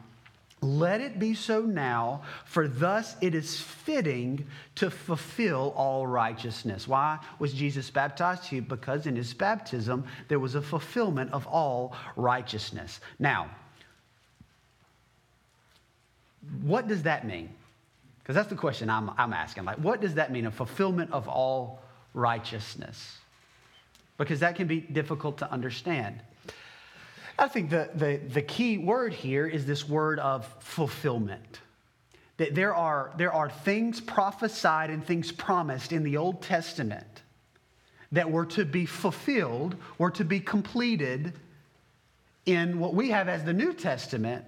let 0.61 0.99
it 0.99 1.19
be 1.19 1.33
so 1.33 1.61
now, 1.61 2.23
for 2.45 2.67
thus 2.67 3.15
it 3.21 3.33
is 3.33 3.59
fitting 3.59 4.45
to 4.75 4.91
fulfill 4.91 5.73
all 5.75 6.05
righteousness. 6.05 6.87
Why 6.87 7.19
was 7.39 7.53
Jesus 7.53 7.89
baptized? 7.89 8.67
Because 8.67 9.05
in 9.05 9.15
his 9.15 9.33
baptism, 9.33 10.05
there 10.27 10.39
was 10.39 10.55
a 10.55 10.61
fulfillment 10.61 11.31
of 11.31 11.47
all 11.47 11.95
righteousness. 12.15 12.99
Now, 13.19 13.49
what 16.61 16.87
does 16.87 17.03
that 17.03 17.25
mean? 17.25 17.49
Because 18.19 18.35
that's 18.35 18.49
the 18.49 18.55
question 18.55 18.89
I'm, 18.89 19.11
I'm 19.17 19.33
asking. 19.33 19.65
Like, 19.65 19.77
what 19.77 20.01
does 20.01 20.15
that 20.15 20.31
mean, 20.31 20.45
a 20.45 20.51
fulfillment 20.51 21.11
of 21.11 21.27
all 21.27 21.81
righteousness? 22.13 23.17
Because 24.17 24.41
that 24.41 24.55
can 24.55 24.67
be 24.67 24.81
difficult 24.81 25.37
to 25.39 25.51
understand. 25.51 26.21
I 27.39 27.47
think 27.47 27.69
the, 27.69 27.89
the, 27.95 28.17
the 28.17 28.41
key 28.41 28.77
word 28.77 29.13
here 29.13 29.47
is 29.47 29.65
this 29.65 29.87
word 29.87 30.19
of 30.19 30.45
fulfillment. 30.59 31.61
That 32.35 32.53
there 32.53 32.75
are, 32.75 33.13
there 33.17 33.33
are 33.33 33.49
things 33.49 34.01
prophesied 34.01 34.89
and 34.89 35.05
things 35.05 35.31
promised 35.31 35.93
in 35.93 36.03
the 36.03 36.17
Old 36.17 36.41
Testament 36.41 37.23
that 38.11 38.29
were 38.29 38.45
to 38.47 38.65
be 38.65 38.85
fulfilled, 38.85 39.75
were 39.97 40.11
to 40.11 40.25
be 40.25 40.39
completed 40.41 41.33
in 42.45 42.79
what 42.79 42.93
we 42.93 43.09
have 43.11 43.29
as 43.29 43.43
the 43.43 43.53
New 43.53 43.73
Testament 43.73 44.43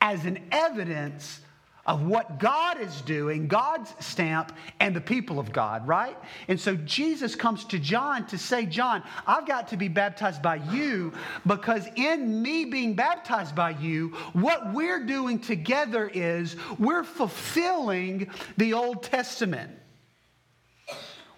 as 0.00 0.24
an 0.24 0.38
evidence 0.50 1.40
of 1.86 2.02
what 2.02 2.38
God 2.38 2.80
is 2.80 3.00
doing, 3.02 3.46
God's 3.46 3.94
stamp, 4.00 4.52
and 4.80 4.96
the 4.96 5.00
people 5.00 5.38
of 5.38 5.52
God, 5.52 5.86
right? 5.86 6.16
And 6.48 6.58
so 6.58 6.76
Jesus 6.76 7.34
comes 7.34 7.64
to 7.66 7.78
John 7.78 8.26
to 8.28 8.38
say, 8.38 8.64
John, 8.64 9.02
I've 9.26 9.46
got 9.46 9.68
to 9.68 9.76
be 9.76 9.88
baptized 9.88 10.42
by 10.42 10.56
you 10.72 11.12
because 11.46 11.86
in 11.96 12.42
me 12.42 12.64
being 12.64 12.94
baptized 12.94 13.54
by 13.54 13.70
you, 13.70 14.08
what 14.32 14.72
we're 14.72 15.04
doing 15.04 15.38
together 15.38 16.10
is 16.12 16.56
we're 16.78 17.04
fulfilling 17.04 18.30
the 18.56 18.72
Old 18.72 19.02
Testament. 19.02 19.70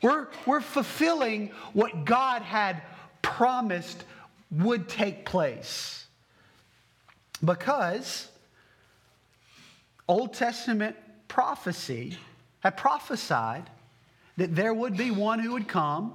We're, 0.03 0.29
we're 0.45 0.61
fulfilling 0.61 1.51
what 1.73 2.05
God 2.05 2.43
had 2.43 2.83
promised 3.23 4.05
would 4.51 4.89
take 4.89 5.25
place. 5.25 6.07
Because 7.45 8.29
Old 10.09 10.35
Testament 10.35 10.97
prophecy 11.29 12.17
had 12.61 12.77
prophesied 12.77 13.69
that 14.37 14.55
there 14.55 14.73
would 14.73 14.97
be 14.97 15.11
one 15.11 15.39
who 15.39 15.53
would 15.53 15.69
come 15.69 16.13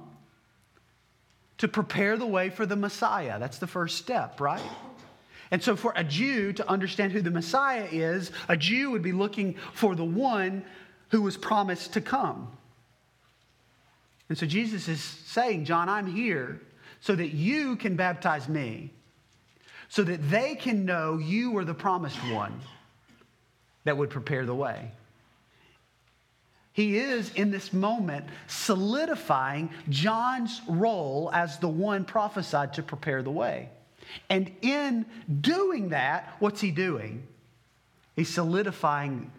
to 1.58 1.68
prepare 1.68 2.16
the 2.16 2.26
way 2.26 2.50
for 2.50 2.66
the 2.66 2.76
Messiah. 2.76 3.38
That's 3.38 3.58
the 3.58 3.66
first 3.66 3.98
step, 3.98 4.40
right? 4.40 4.62
And 5.50 5.62
so, 5.62 5.76
for 5.76 5.92
a 5.94 6.02
Jew 6.02 6.52
to 6.54 6.68
understand 6.68 7.12
who 7.12 7.20
the 7.20 7.30
Messiah 7.30 7.86
is, 7.90 8.32
a 8.48 8.56
Jew 8.56 8.90
would 8.90 9.02
be 9.02 9.12
looking 9.12 9.56
for 9.74 9.94
the 9.94 10.04
one 10.04 10.64
who 11.10 11.20
was 11.20 11.36
promised 11.36 11.92
to 11.92 12.00
come. 12.00 12.50
And 14.30 14.38
so, 14.38 14.46
Jesus 14.46 14.88
is 14.88 15.02
saying, 15.02 15.66
John, 15.66 15.90
I'm 15.90 16.06
here 16.06 16.60
so 17.00 17.14
that 17.14 17.34
you 17.34 17.76
can 17.76 17.96
baptize 17.96 18.48
me, 18.48 18.90
so 19.90 20.02
that 20.04 20.30
they 20.30 20.54
can 20.54 20.86
know 20.86 21.18
you 21.18 21.56
are 21.58 21.64
the 21.64 21.74
promised 21.74 22.18
one 22.32 22.58
that 23.84 23.96
would 23.96 24.10
prepare 24.10 24.44
the 24.44 24.54
way. 24.54 24.90
He 26.72 26.96
is, 26.96 27.30
in 27.34 27.50
this 27.50 27.72
moment, 27.72 28.26
solidifying 28.46 29.70
John's 29.90 30.62
role 30.66 31.30
as 31.34 31.58
the 31.58 31.68
one 31.68 32.04
prophesied 32.04 32.74
to 32.74 32.82
prepare 32.82 33.22
the 33.22 33.30
way. 33.30 33.68
And 34.30 34.50
in 34.62 35.04
doing 35.40 35.90
that, 35.90 36.36
what's 36.38 36.60
he 36.60 36.70
doing? 36.70 37.26
He's 38.16 38.30
solidifying 38.30 39.30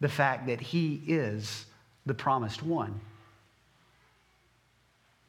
the 0.00 0.08
fact 0.08 0.46
that 0.48 0.60
he 0.60 1.02
is 1.06 1.64
the 2.04 2.14
promised 2.14 2.62
one. 2.62 3.00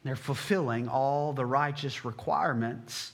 They're 0.03 0.15
fulfilling 0.15 0.89
all 0.89 1.31
the 1.31 1.45
righteous 1.45 2.03
requirements 2.03 3.13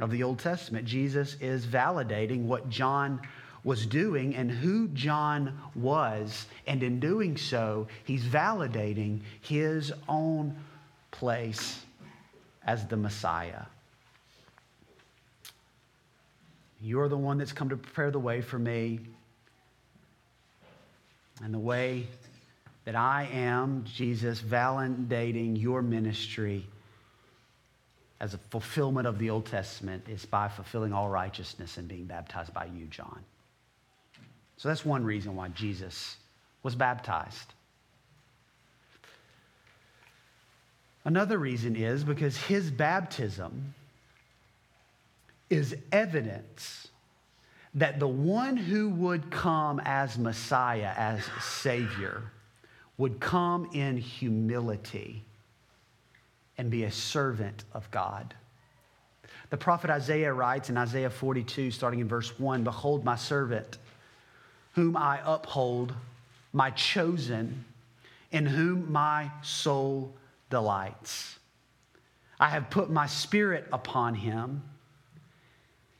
of 0.00 0.10
the 0.10 0.22
Old 0.22 0.38
Testament. 0.38 0.86
Jesus 0.86 1.36
is 1.40 1.64
validating 1.64 2.42
what 2.42 2.68
John 2.68 3.20
was 3.64 3.86
doing 3.86 4.36
and 4.36 4.50
who 4.50 4.88
John 4.88 5.58
was. 5.74 6.46
And 6.66 6.82
in 6.82 7.00
doing 7.00 7.36
so, 7.36 7.88
he's 8.04 8.22
validating 8.22 9.20
his 9.40 9.92
own 10.08 10.54
place 11.10 11.80
as 12.66 12.86
the 12.86 12.96
Messiah. 12.96 13.62
You're 16.80 17.08
the 17.08 17.16
one 17.16 17.38
that's 17.38 17.52
come 17.52 17.70
to 17.70 17.76
prepare 17.76 18.10
the 18.10 18.18
way 18.18 18.42
for 18.42 18.58
me. 18.58 19.00
And 21.42 21.52
the 21.52 21.58
way 21.58 22.06
that 22.84 22.94
I 22.94 23.28
am, 23.32 23.84
Jesus, 23.84 24.40
validating 24.40 25.60
your 25.60 25.80
ministry 25.80 26.66
as 28.20 28.34
a 28.34 28.38
fulfillment 28.38 29.06
of 29.06 29.18
the 29.18 29.30
Old 29.30 29.46
Testament 29.46 30.04
is 30.08 30.24
by 30.26 30.48
fulfilling 30.48 30.92
all 30.92 31.08
righteousness 31.08 31.78
and 31.78 31.88
being 31.88 32.04
baptized 32.04 32.52
by 32.52 32.66
you, 32.66 32.86
John. 32.86 33.20
So 34.56 34.68
that's 34.68 34.84
one 34.84 35.04
reason 35.04 35.36
why 35.36 35.48
Jesus 35.48 36.16
was 36.62 36.74
baptized. 36.74 37.54
Another 41.04 41.38
reason 41.38 41.76
is 41.76 42.02
because 42.02 42.36
his 42.36 42.70
baptism 42.70 43.74
is 45.50 45.76
evidence 45.92 46.88
that 47.74 47.98
the 47.98 48.08
one 48.08 48.56
who 48.56 48.88
would 48.88 49.30
come 49.30 49.80
as 49.84 50.16
Messiah, 50.16 50.92
as 50.96 51.22
Savior, 51.40 52.22
would 52.96 53.20
come 53.20 53.68
in 53.74 53.96
humility 53.96 55.24
and 56.56 56.70
be 56.70 56.84
a 56.84 56.90
servant 56.90 57.64
of 57.74 57.90
God. 57.90 58.34
The 59.50 59.56
prophet 59.56 59.90
Isaiah 59.90 60.32
writes 60.32 60.70
in 60.70 60.76
Isaiah 60.76 61.10
42, 61.10 61.70
starting 61.70 62.00
in 62.00 62.08
verse 62.08 62.38
1 62.38 62.64
Behold, 62.64 63.04
my 63.04 63.16
servant, 63.16 63.78
whom 64.74 64.96
I 64.96 65.20
uphold, 65.24 65.94
my 66.52 66.70
chosen, 66.70 67.64
in 68.30 68.46
whom 68.46 68.90
my 68.90 69.30
soul 69.42 70.14
delights. 70.50 71.38
I 72.38 72.48
have 72.48 72.70
put 72.70 72.90
my 72.90 73.06
spirit 73.06 73.66
upon 73.72 74.14
him. 74.14 74.62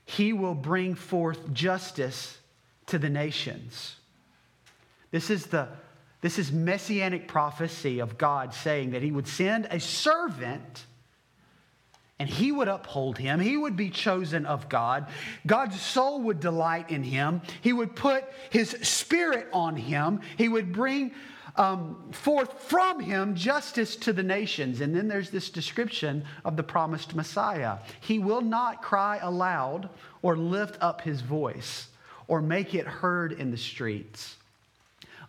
He 0.04 0.32
will 0.32 0.54
bring 0.54 0.94
forth 0.94 1.52
justice 1.52 2.38
to 2.86 2.98
the 2.98 3.08
nations. 3.08 3.96
This 5.10 5.30
is 5.30 5.46
the 5.46 5.68
this 6.20 6.38
is 6.38 6.50
messianic 6.50 7.28
prophecy 7.28 7.98
of 7.98 8.16
God 8.16 8.54
saying 8.54 8.92
that 8.92 9.02
he 9.02 9.10
would 9.10 9.28
send 9.28 9.66
a 9.66 9.78
servant 9.78 10.86
and 12.18 12.28
he 12.28 12.52
would 12.52 12.68
uphold 12.68 13.18
him. 13.18 13.40
He 13.40 13.56
would 13.56 13.76
be 13.76 13.90
chosen 13.90 14.46
of 14.46 14.68
God. 14.68 15.08
God's 15.46 15.80
soul 15.80 16.22
would 16.22 16.40
delight 16.40 16.90
in 16.90 17.02
him. 17.02 17.42
He 17.60 17.72
would 17.72 17.96
put 17.96 18.24
his 18.50 18.70
spirit 18.82 19.48
on 19.52 19.76
him. 19.76 20.20
He 20.36 20.48
would 20.48 20.72
bring 20.72 21.12
um, 21.56 22.10
forth 22.12 22.62
from 22.62 23.00
him 23.00 23.34
justice 23.34 23.96
to 23.96 24.12
the 24.12 24.22
nations. 24.22 24.80
And 24.80 24.94
then 24.94 25.08
there's 25.08 25.30
this 25.30 25.50
description 25.50 26.24
of 26.44 26.56
the 26.56 26.62
promised 26.62 27.14
Messiah. 27.14 27.78
He 28.00 28.18
will 28.18 28.40
not 28.42 28.82
cry 28.82 29.18
aloud 29.20 29.88
or 30.22 30.36
lift 30.36 30.78
up 30.80 31.00
his 31.00 31.20
voice 31.20 31.88
or 32.28 32.40
make 32.40 32.74
it 32.74 32.86
heard 32.86 33.32
in 33.32 33.50
the 33.50 33.56
streets. 33.56 34.36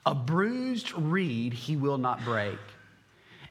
A 0.05 0.13
bruised 0.13 0.93
reed 0.93 1.53
he 1.53 1.75
will 1.75 1.97
not 1.97 2.23
break, 2.23 2.59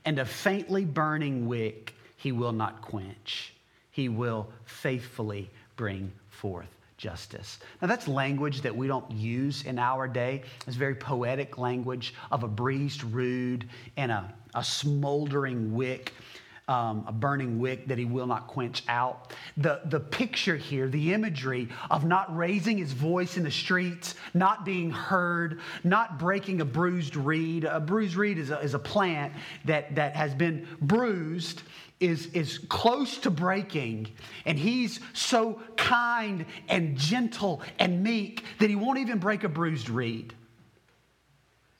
and 0.04 0.20
a 0.20 0.24
faintly 0.24 0.84
burning 0.84 1.48
wick 1.48 1.93
he 2.24 2.32
will 2.32 2.52
not 2.52 2.80
quench. 2.80 3.52
He 3.90 4.08
will 4.08 4.48
faithfully 4.64 5.50
bring 5.76 6.10
forth 6.30 6.70
justice. 6.96 7.58
Now, 7.82 7.88
that's 7.88 8.08
language 8.08 8.62
that 8.62 8.74
we 8.74 8.86
don't 8.86 9.10
use 9.10 9.64
in 9.64 9.78
our 9.78 10.08
day. 10.08 10.42
It's 10.66 10.74
very 10.74 10.94
poetic 10.94 11.58
language 11.58 12.14
of 12.32 12.42
a 12.42 12.48
bruised 12.48 13.04
reed 13.04 13.68
and 13.98 14.10
a, 14.10 14.32
a 14.54 14.64
smoldering 14.64 15.74
wick 15.74 16.14
um, 16.68 17.04
a 17.06 17.12
burning 17.12 17.59
wick 17.59 17.87
that 17.88 17.99
he 17.99 18.04
will 18.04 18.26
not 18.26 18.47
quench 18.47 18.83
out. 18.88 19.35
The, 19.56 19.83
the 19.87 20.00
picture 20.00 20.56
here, 20.56 20.88
the 20.88 21.12
imagery 21.12 21.68
of 21.90 22.04
not 22.04 22.35
raising 22.35 22.78
his 22.78 22.92
voice 22.92 23.37
in 23.37 23.42
the 23.42 23.50
streets, 23.50 24.14
not 24.33 24.64
being 24.64 24.90
heard, 24.90 25.61
not 25.83 26.18
breaking 26.18 26.61
a 26.61 26.64
bruised 26.64 27.16
reed. 27.16 27.64
A 27.64 27.80
bruised 27.80 28.16
reed 28.16 28.38
is 28.38 28.50
a, 28.50 28.59
is 28.61 28.75
a 28.75 28.78
plant 28.78 29.35
that, 29.66 29.94
that 29.94 30.16
has 30.16 30.35
been 30.35 30.66
bruised 30.80 31.62
is, 32.00 32.26
is 32.26 32.59
close 32.59 33.18
to 33.18 33.30
breaking, 33.30 34.09
and 34.44 34.59
he's 34.59 35.00
so 35.12 35.61
kind 35.76 36.44
and 36.68 36.99
gentle 36.99 37.62
and 37.78 38.02
meek 38.02 38.44
that 38.59 38.68
he 38.68 38.76
won't 38.76 38.99
even 38.99 39.18
break 39.18 39.44
a 39.44 39.49
bruised 39.49 39.88
reed 39.88 40.35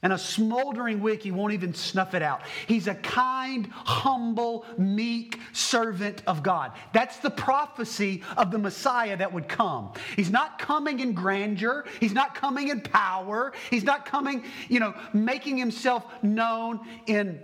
and 0.05 0.13
a 0.13 0.19
smoldering 0.19 1.01
wick, 1.01 1.23
he 1.23 1.31
won't 1.31 1.55
even 1.55 1.73
snuff 1.73 2.13
it 2.13 2.23
out. 2.23 2.43
He's 2.69 2.87
a 2.87 2.95
kind, 2.95 3.67
humble, 3.73 4.67
meek 4.77 5.41
servant 5.55 6.23
of 6.27 6.43
God. 6.43 6.73
That's 6.93 7.17
the 7.17 7.31
prophecy 7.31 8.23
of 8.37 8.51
the 8.51 8.59
Messiah 8.59 9.17
that 9.17 9.33
would 9.33 9.49
come. 9.49 9.93
He's 10.15 10.31
not 10.31 10.59
coming 10.59 11.01
in 11.01 11.15
grandeur, 11.15 11.87
he's 12.01 12.13
not 12.13 12.35
coming 12.35 12.69
in 12.69 12.83
power, 12.83 13.55
he's 13.71 13.83
not 13.83 14.05
coming, 14.05 14.45
you 14.69 14.79
know, 14.79 14.95
making 15.15 15.57
himself 15.57 16.05
known 16.23 16.81
in 17.07 17.41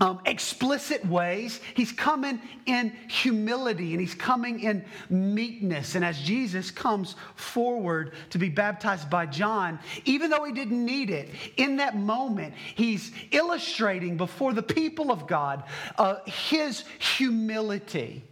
um, 0.00 0.20
explicit 0.26 1.04
ways. 1.06 1.60
He's 1.74 1.92
coming 1.92 2.40
in 2.66 2.90
humility 3.08 3.92
and 3.92 4.00
he's 4.00 4.14
coming 4.14 4.60
in 4.60 4.84
meekness. 5.08 5.94
And 5.94 6.04
as 6.04 6.18
Jesus 6.18 6.70
comes 6.70 7.16
forward 7.34 8.12
to 8.30 8.38
be 8.38 8.48
baptized 8.48 9.08
by 9.08 9.26
John, 9.26 9.78
even 10.04 10.30
though 10.30 10.44
he 10.44 10.52
didn't 10.52 10.84
need 10.84 11.10
it, 11.10 11.30
in 11.56 11.76
that 11.76 11.96
moment, 11.96 12.54
he's 12.74 13.10
illustrating 13.30 14.16
before 14.16 14.52
the 14.52 14.62
people 14.62 15.10
of 15.10 15.26
God 15.26 15.64
uh, 15.96 16.16
his 16.26 16.84
humility, 16.98 18.22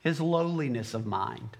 his 0.00 0.20
lowliness 0.20 0.94
of 0.94 1.06
mind. 1.06 1.56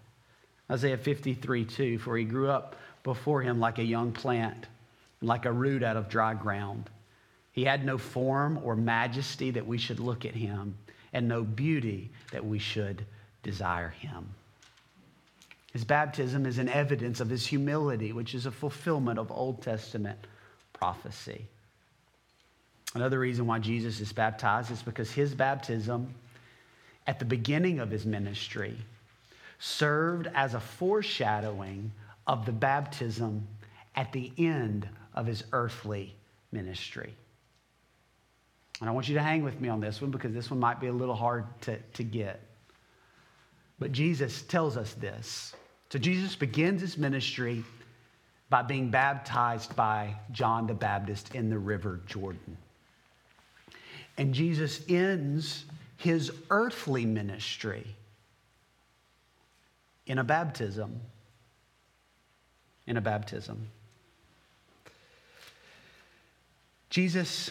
Isaiah 0.71 0.99
53 0.99 1.65
2, 1.65 1.99
for 1.99 2.17
he 2.17 2.25
grew 2.25 2.51
up 2.51 2.77
before 3.05 3.43
him 3.43 3.61
like 3.61 3.79
a 3.79 3.85
young 3.85 4.11
plant, 4.11 4.67
like 5.21 5.45
a 5.45 5.53
root 5.53 5.83
out 5.83 5.97
of 5.97 6.09
dry 6.09 6.35
ground. 6.35 6.91
He 7.57 7.65
had 7.65 7.87
no 7.87 7.97
form 7.97 8.61
or 8.63 8.77
majesty 8.77 9.51
that 9.53 9.67
we 9.67 9.79
should 9.79 9.99
look 9.99 10.27
at 10.27 10.35
him, 10.35 10.77
and 11.15 11.27
no 11.27 11.43
beauty 11.43 12.11
that 12.31 12.45
we 12.45 12.59
should 12.59 13.05
desire 13.43 13.89
him. 13.89 14.29
His 15.73 15.83
baptism 15.83 16.45
is 16.45 16.59
an 16.59 16.69
evidence 16.69 17.19
of 17.19 17.31
his 17.31 17.47
humility, 17.47 18.13
which 18.13 18.35
is 18.35 18.45
a 18.45 18.51
fulfillment 18.51 19.19
of 19.19 19.33
Old 19.33 19.63
Testament 19.63 20.19
prophecy. 20.75 21.47
Another 22.95 23.19
reason 23.19 23.47
why 23.47 23.59
Jesus 23.59 24.01
is 24.01 24.13
baptized 24.13 24.71
is 24.71 24.83
because 24.83 25.11
his 25.11 25.35
baptism 25.35 26.15
at 27.07 27.19
the 27.19 27.25
beginning 27.25 27.79
of 27.79 27.91
his 27.91 28.05
ministry 28.05 28.77
served 29.59 30.29
as 30.35 30.53
a 30.53 30.61
foreshadowing 30.61 31.91
of 32.27 32.45
the 32.45 32.53
baptism 32.53 33.47
at 33.95 34.13
the 34.13 34.31
end 34.37 34.87
of 35.15 35.27
his 35.27 35.43
earthly 35.53 36.15
ministry. 36.53 37.15
And 38.81 38.91
I 38.91 38.93
want 38.93 39.09
you 39.09 39.15
to 39.15 39.23
hang 39.23 39.43
with 39.43 39.61
me 39.61 39.69
on 39.69 39.81
this 39.81 40.01
one 40.01 40.11
because 40.11 40.35
this 40.35 40.51
one 40.51 40.61
might 40.61 40.81
be 40.81 40.89
a 40.89 40.93
little 40.93 41.15
hard 41.15 41.47
to, 41.63 41.79
to 41.95 42.05
get. 42.05 42.41
But 43.79 43.93
Jesus 43.93 44.43
tells 44.43 44.77
us 44.77 44.93
this. 44.95 45.55
So 45.91 45.99
Jesus 45.99 46.37
begins 46.37 46.81
his 46.81 46.99
ministry 46.99 47.65
by 48.51 48.63
being 48.63 48.91
baptized 48.91 49.75
by 49.77 50.15
John 50.33 50.67
the 50.67 50.75
Baptist 50.75 51.35
in 51.35 51.51
the 51.51 51.59
river 51.59 52.01
Jordan. 52.07 52.57
And 54.19 54.35
Jesus 54.35 54.81
ends 54.89 55.65
his 55.97 56.33
earthly 56.51 57.05
ministry 57.05 57.87
in 60.07 60.19
a 60.19 60.25
baptism. 60.25 61.01
In 62.87 62.97
a 62.97 63.01
baptism. 63.01 63.69
Jesus 66.89 67.51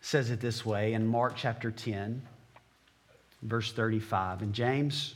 says 0.00 0.30
it 0.30 0.40
this 0.40 0.64
way 0.64 0.92
in 0.92 1.06
Mark 1.06 1.34
chapter 1.36 1.70
10, 1.70 2.22
verse 3.42 3.72
35. 3.72 4.42
And 4.42 4.52
James 4.52 5.14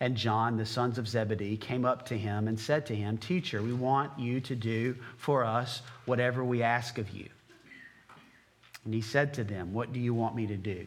and 0.00 0.16
John, 0.16 0.56
the 0.56 0.66
sons 0.66 0.98
of 0.98 1.08
Zebedee, 1.08 1.56
came 1.56 1.84
up 1.84 2.06
to 2.06 2.18
him 2.18 2.48
and 2.48 2.58
said 2.58 2.86
to 2.86 2.94
him, 2.94 3.18
Teacher, 3.18 3.62
we 3.62 3.72
want 3.72 4.18
you 4.18 4.40
to 4.40 4.54
do 4.54 4.96
for 5.16 5.44
us 5.44 5.82
whatever 6.04 6.44
we 6.44 6.62
ask 6.62 6.98
of 6.98 7.10
you. 7.10 7.28
And 8.84 8.92
he 8.92 9.00
said 9.00 9.34
to 9.34 9.44
them, 9.44 9.72
What 9.72 9.92
do 9.92 10.00
you 10.00 10.14
want 10.14 10.34
me 10.34 10.46
to 10.46 10.56
do? 10.56 10.86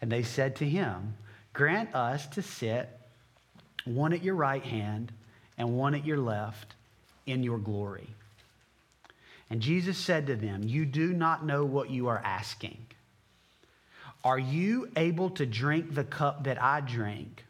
And 0.00 0.10
they 0.10 0.22
said 0.22 0.56
to 0.56 0.64
him, 0.64 1.14
Grant 1.52 1.94
us 1.94 2.26
to 2.28 2.42
sit 2.42 2.88
one 3.84 4.12
at 4.12 4.22
your 4.22 4.36
right 4.36 4.62
hand 4.62 5.12
and 5.56 5.76
one 5.76 5.94
at 5.94 6.04
your 6.04 6.18
left 6.18 6.74
in 7.26 7.42
your 7.42 7.58
glory. 7.58 8.08
And 9.50 9.60
Jesus 9.60 9.96
said 9.96 10.26
to 10.26 10.36
them, 10.36 10.62
You 10.64 10.84
do 10.84 11.12
not 11.12 11.44
know 11.44 11.64
what 11.64 11.90
you 11.90 12.08
are 12.08 12.20
asking. 12.22 12.78
Are 14.24 14.38
you 14.38 14.90
able 14.96 15.30
to 15.30 15.46
drink 15.46 15.94
the 15.94 16.04
cup 16.04 16.44
that 16.44 16.62
I 16.62 16.80
drink, 16.80 17.44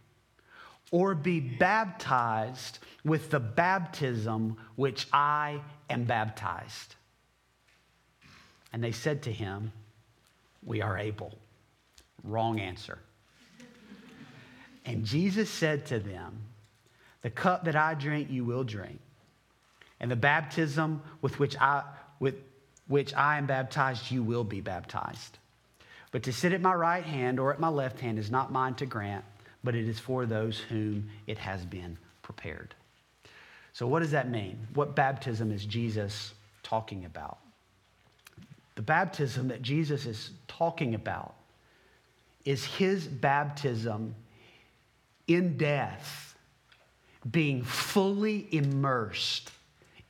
or 0.91 1.15
be 1.15 1.41
baptized 1.41 2.79
with 3.05 3.31
the 3.31 3.41
baptism 3.41 4.57
which 4.77 5.07
I 5.13 5.61
am 5.91 6.05
baptized? 6.05 6.95
And 8.73 8.85
they 8.85 8.93
said 8.93 9.23
to 9.23 9.33
him, 9.33 9.73
We 10.65 10.83
are 10.83 10.99
able. 10.99 11.37
Wrong 12.23 12.61
answer. 12.61 12.99
And 14.85 15.05
Jesus 15.05 15.51
said 15.51 15.87
to 15.87 15.99
them, 15.99 16.39
The 17.23 17.31
cup 17.31 17.65
that 17.65 17.77
I 17.77 17.95
drink, 17.95 18.31
you 18.31 18.45
will 18.45 18.65
drink. 18.65 19.01
And 20.01 20.11
the 20.11 20.17
baptism 20.17 21.03
with 21.23 21.39
which 21.39 21.57
I, 21.57 21.83
with 22.21 22.37
which 22.87 23.15
I 23.15 23.39
am 23.39 23.47
baptized, 23.47 24.11
you 24.11 24.23
will 24.23 24.45
be 24.45 24.61
baptized. 24.61 25.39
But 26.11 26.23
to 26.25 26.33
sit 26.33 26.53
at 26.53 26.61
my 26.61 26.75
right 26.75 27.05
hand 27.05 27.39
or 27.39 27.53
at 27.53 27.61
my 27.61 27.69
left 27.69 28.01
hand 28.01 28.19
is 28.19 28.31
not 28.31 28.51
mine 28.51 28.75
to 28.77 28.87
grant, 28.87 29.25
but 29.63 29.75
it 29.75 29.89
is 29.89 29.99
for 29.99 30.25
those 30.25 30.59
whom 30.59 31.11
it 31.27 31.39
has 31.39 31.65
been 31.65 31.99
prepared. 32.23 32.75
So, 33.73 33.87
what 33.87 34.01
does 34.01 34.13
that 34.13 34.31
mean? 34.31 34.67
What 34.75 34.97
baptism 34.97 35.53
is 35.53 35.65
Jesus 35.65 36.35
talking 36.63 37.05
about? 37.05 37.39
The 38.77 38.83
baptism 38.83 39.49
that 39.49 39.63
Jesus 39.63 40.07
is 40.07 40.31
talking 40.47 40.95
about 40.95 41.35
is 42.45 42.65
his 42.65 43.07
baptism 43.07 44.15
in 45.27 45.57
death 45.57 46.37
being 47.31 47.63
fully 47.63 48.49
immersed 48.51 49.51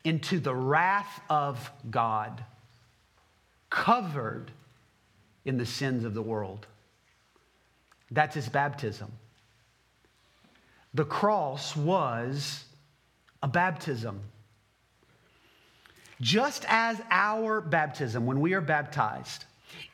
into 0.04 0.40
the 0.40 0.54
wrath 0.54 1.20
of 1.28 1.70
God, 1.90 2.44
covered 3.70 4.50
in 5.44 5.58
the 5.58 5.66
sins 5.66 6.04
of 6.04 6.14
the 6.14 6.22
world. 6.22 6.66
That's 8.10 8.34
his 8.34 8.48
baptism. 8.48 9.12
The 10.94 11.04
cross 11.04 11.76
was 11.76 12.64
a 13.42 13.48
baptism. 13.48 14.20
Just 16.20 16.64
as 16.68 17.00
our 17.10 17.60
baptism, 17.60 18.26
when 18.26 18.40
we 18.40 18.54
are 18.54 18.60
baptized, 18.60 19.44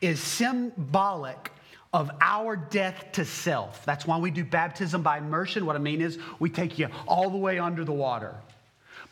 is 0.01 0.19
symbolic 0.19 1.51
of 1.93 2.09
our 2.19 2.55
death 2.55 3.05
to 3.13 3.23
self. 3.23 3.85
That's 3.85 4.05
why 4.07 4.17
we 4.17 4.31
do 4.31 4.43
baptism 4.43 5.01
by 5.01 5.19
immersion. 5.19 5.65
What 5.65 5.75
I 5.75 5.79
mean 5.79 6.01
is, 6.01 6.17
we 6.39 6.49
take 6.49 6.79
you 6.79 6.87
all 7.07 7.29
the 7.29 7.37
way 7.37 7.59
under 7.59 7.85
the 7.85 7.93
water. 7.93 8.35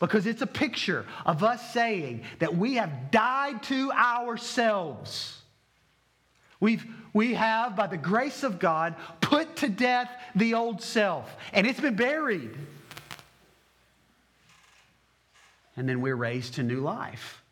Because 0.00 0.26
it's 0.26 0.42
a 0.42 0.46
picture 0.46 1.06
of 1.24 1.44
us 1.44 1.72
saying 1.72 2.22
that 2.40 2.56
we 2.56 2.74
have 2.74 3.10
died 3.10 3.62
to 3.64 3.92
ourselves. 3.92 5.40
We've, 6.60 6.84
we 7.12 7.34
have, 7.34 7.76
by 7.76 7.86
the 7.86 7.96
grace 7.96 8.42
of 8.42 8.58
God, 8.58 8.94
put 9.20 9.56
to 9.56 9.68
death 9.68 10.10
the 10.34 10.54
old 10.54 10.82
self, 10.82 11.34
and 11.52 11.66
it's 11.66 11.80
been 11.80 11.96
buried 11.96 12.56
and 15.76 15.88
then 15.88 16.00
we're 16.00 16.16
raised 16.16 16.54
to 16.54 16.62
new 16.62 16.80
life. 16.80 17.42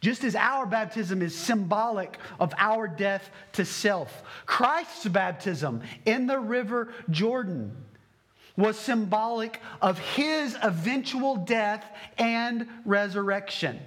Just 0.00 0.22
as 0.22 0.36
our 0.36 0.64
baptism 0.64 1.22
is 1.22 1.34
symbolic 1.34 2.18
of 2.38 2.54
our 2.56 2.86
death 2.86 3.30
to 3.54 3.64
self, 3.64 4.22
Christ's 4.46 5.08
baptism 5.08 5.82
in 6.04 6.28
the 6.28 6.38
river 6.38 6.92
Jordan 7.10 7.76
was 8.58 8.76
symbolic 8.76 9.60
of 9.80 9.98
his 10.00 10.56
eventual 10.62 11.36
death 11.36 11.84
and 12.18 12.66
resurrection. 12.84 13.78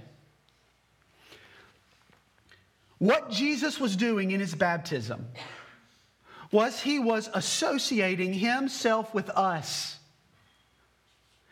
What 2.97 3.29
Jesus 3.29 3.79
was 3.79 3.97
doing 3.97 4.31
in 4.31 4.39
his 4.39 4.55
baptism 4.55 5.27
was 6.51 6.79
he 6.79 6.99
was 6.99 7.29
associating 7.34 8.34
himself 8.34 9.13
with 9.13 9.29
us. 9.31 9.97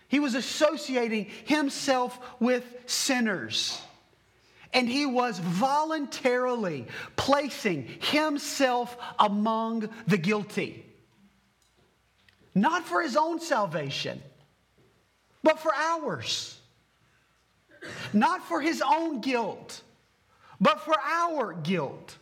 He 0.08 0.20
was 0.20 0.34
associating 0.34 1.28
himself 1.46 2.18
with 2.40 2.64
sinners. 2.86 3.82
And 4.72 4.88
he 4.88 5.06
was 5.06 5.40
voluntarily 5.40 6.88
placing 7.18 7.88
himself 8.02 8.96
among 9.18 9.90
the 10.08 10.18
guilty. 10.18 10.86
Not 12.60 12.86
for 12.86 13.02
his 13.02 13.16
own 13.16 13.40
salvation, 13.40 14.22
but 15.44 15.60
for 15.60 15.74
ours. 15.74 16.60
Not 18.12 18.44
for 18.44 18.60
his 18.60 18.84
own 18.86 19.22
guilt, 19.22 19.82
but 20.60 20.82
for 20.82 20.96
our 21.00 21.54
guilt. 21.54 22.18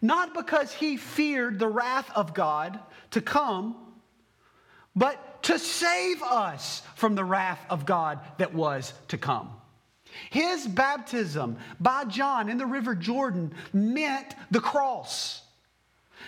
Not 0.00 0.32
because 0.32 0.72
he 0.72 0.96
feared 0.96 1.58
the 1.58 1.68
wrath 1.68 2.10
of 2.14 2.32
God 2.32 2.80
to 3.10 3.20
come, 3.20 3.76
but 4.96 5.42
to 5.42 5.58
save 5.58 6.22
us 6.22 6.82
from 6.94 7.14
the 7.14 7.24
wrath 7.24 7.60
of 7.68 7.84
God 7.84 8.20
that 8.38 8.54
was 8.54 8.94
to 9.08 9.18
come. 9.18 9.50
His 10.30 10.66
baptism 10.66 11.58
by 11.78 12.04
John 12.06 12.48
in 12.48 12.56
the 12.56 12.66
River 12.66 12.94
Jordan 12.94 13.52
meant 13.74 14.34
the 14.50 14.60
cross. 14.60 15.41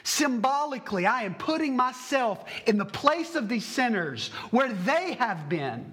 Symbolically, 0.04 1.06
I 1.06 1.22
am 1.22 1.34
putting 1.34 1.74
myself 1.74 2.44
in 2.66 2.78
the 2.78 2.84
place 2.84 3.34
of 3.34 3.48
these 3.48 3.64
sinners 3.64 4.28
where 4.50 4.72
they 4.72 5.14
have 5.14 5.48
been. 5.48 5.92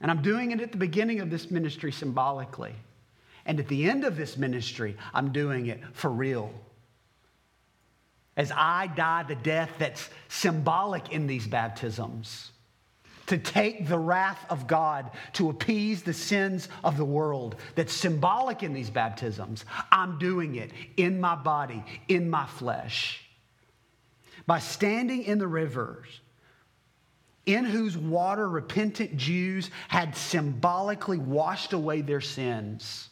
And 0.00 0.10
I'm 0.10 0.20
doing 0.20 0.50
it 0.50 0.60
at 0.60 0.72
the 0.72 0.78
beginning 0.78 1.20
of 1.20 1.30
this 1.30 1.50
ministry 1.50 1.92
symbolically. 1.92 2.74
And 3.46 3.58
at 3.58 3.68
the 3.68 3.88
end 3.88 4.04
of 4.04 4.16
this 4.16 4.36
ministry, 4.36 4.96
I'm 5.14 5.32
doing 5.32 5.66
it 5.66 5.80
for 5.94 6.10
real 6.10 6.52
as 8.36 8.52
I 8.54 8.86
die 8.88 9.24
the 9.24 9.34
death 9.34 9.70
that's 9.78 10.08
symbolic 10.28 11.12
in 11.12 11.26
these 11.26 11.46
baptisms, 11.46 12.50
to 13.32 13.38
take 13.38 13.88
the 13.88 13.98
wrath 13.98 14.44
of 14.50 14.66
God 14.66 15.10
to 15.32 15.48
appease 15.48 16.02
the 16.02 16.12
sins 16.12 16.68
of 16.84 16.98
the 16.98 17.04
world 17.04 17.56
that's 17.74 17.94
symbolic 17.94 18.62
in 18.62 18.74
these 18.74 18.90
baptisms, 18.90 19.64
I'm 19.90 20.18
doing 20.18 20.56
it 20.56 20.70
in 20.98 21.18
my 21.18 21.34
body, 21.34 21.82
in 22.08 22.28
my 22.28 22.44
flesh. 22.44 23.24
By 24.46 24.58
standing 24.58 25.22
in 25.22 25.38
the 25.38 25.46
rivers, 25.46 26.20
in 27.46 27.64
whose 27.64 27.96
water 27.96 28.46
repentant 28.46 29.16
Jews 29.16 29.70
had 29.88 30.14
symbolically 30.14 31.16
washed 31.16 31.72
away 31.72 32.02
their 32.02 32.20
sins 32.20 33.08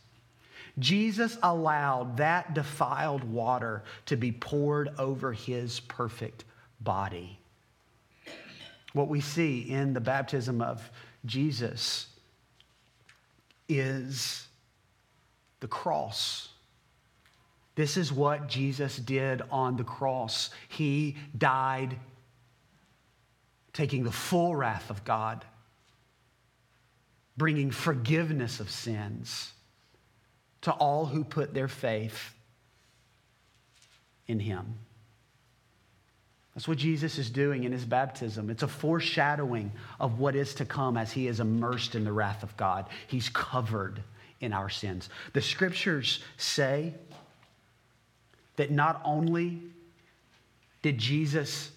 Jesus 0.78 1.37
allowed 1.42 2.18
that 2.18 2.54
defiled 2.54 3.24
water 3.24 3.83
to 4.06 4.16
be 4.16 4.33
poured 4.33 4.90
over 4.98 5.33
his 5.33 5.80
perfect 5.80 6.44
body. 6.80 7.39
What 8.92 9.09
we 9.09 9.20
see 9.20 9.61
in 9.61 9.92
the 9.92 10.00
baptism 10.00 10.61
of 10.61 10.90
Jesus 11.24 12.07
is 13.68 14.46
the 15.61 15.68
cross. 15.68 16.48
This 17.76 17.96
is 17.96 18.12
what 18.12 18.48
Jesus 18.48 18.96
did 18.96 19.42
on 19.50 19.76
the 19.76 19.85
cross. 19.85 20.50
He 20.68 21.16
died 21.37 21.96
taking 23.72 24.03
the 24.03 24.12
full 24.12 24.57
wrath 24.57 24.90
of 24.90 25.05
God, 25.05 25.44
bringing 27.37 27.70
forgiveness 27.70 28.61
of 28.61 28.70
sins 28.70 29.53
to 30.62 30.72
all 30.72 31.07
who 31.07 31.24
put 31.24 31.55
their 31.55 31.68
faith 31.68 32.35
in 34.26 34.40
him. 34.40 34.74
That's 36.54 36.66
what 36.66 36.78
Jesus 36.78 37.18
is 37.18 37.30
doing 37.30 37.64
in 37.64 37.72
his 37.72 37.84
baptism. 37.84 38.50
It's 38.50 38.62
a 38.62 38.68
foreshadowing 38.68 39.70
of 40.00 40.18
what 40.18 40.34
is 40.34 40.54
to 40.54 40.64
come 40.64 40.96
as 40.96 41.12
he 41.12 41.28
is 41.28 41.40
immersed 41.40 41.94
in 41.94 42.04
the 42.04 42.12
wrath 42.12 42.42
of 42.42 42.56
God. 42.56 42.88
He's 43.06 43.28
covered 43.28 44.02
in 44.40 44.52
our 44.52 44.68
sins. 44.68 45.08
The 45.32 45.42
scriptures 45.42 46.22
say 46.36 46.94
that 48.56 48.70
not 48.70 49.00
only 49.04 49.62
did 50.82 50.98
Jesus 50.98 51.70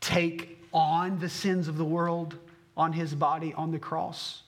take 0.00 0.58
on 0.72 1.18
the 1.18 1.28
sins 1.28 1.68
of 1.68 1.76
the 1.76 1.84
world 1.84 2.36
on 2.76 2.92
his 2.92 3.14
body 3.14 3.54
on 3.54 3.70
the 3.70 3.78
cross, 3.78 4.42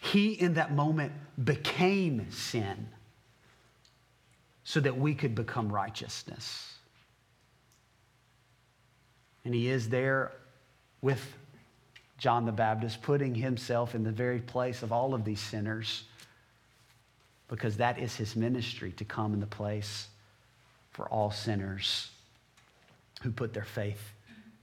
he, 0.00 0.32
in 0.32 0.54
that 0.54 0.72
moment, 0.72 1.12
became 1.42 2.30
sin 2.30 2.88
so 4.64 4.80
that 4.80 4.96
we 4.96 5.14
could 5.14 5.34
become 5.34 5.70
righteousness. 5.70 6.75
And 9.46 9.54
he 9.54 9.68
is 9.68 9.88
there 9.88 10.32
with 11.02 11.24
John 12.18 12.46
the 12.46 12.52
Baptist, 12.52 13.00
putting 13.00 13.32
himself 13.32 13.94
in 13.94 14.02
the 14.02 14.10
very 14.10 14.40
place 14.40 14.82
of 14.82 14.90
all 14.90 15.14
of 15.14 15.24
these 15.24 15.38
sinners 15.38 16.02
because 17.46 17.76
that 17.76 18.00
is 18.00 18.16
his 18.16 18.34
ministry 18.34 18.90
to 18.96 19.04
come 19.04 19.34
in 19.34 19.38
the 19.38 19.46
place 19.46 20.08
for 20.90 21.08
all 21.08 21.30
sinners 21.30 22.10
who 23.22 23.30
put 23.30 23.54
their 23.54 23.62
faith 23.62 24.12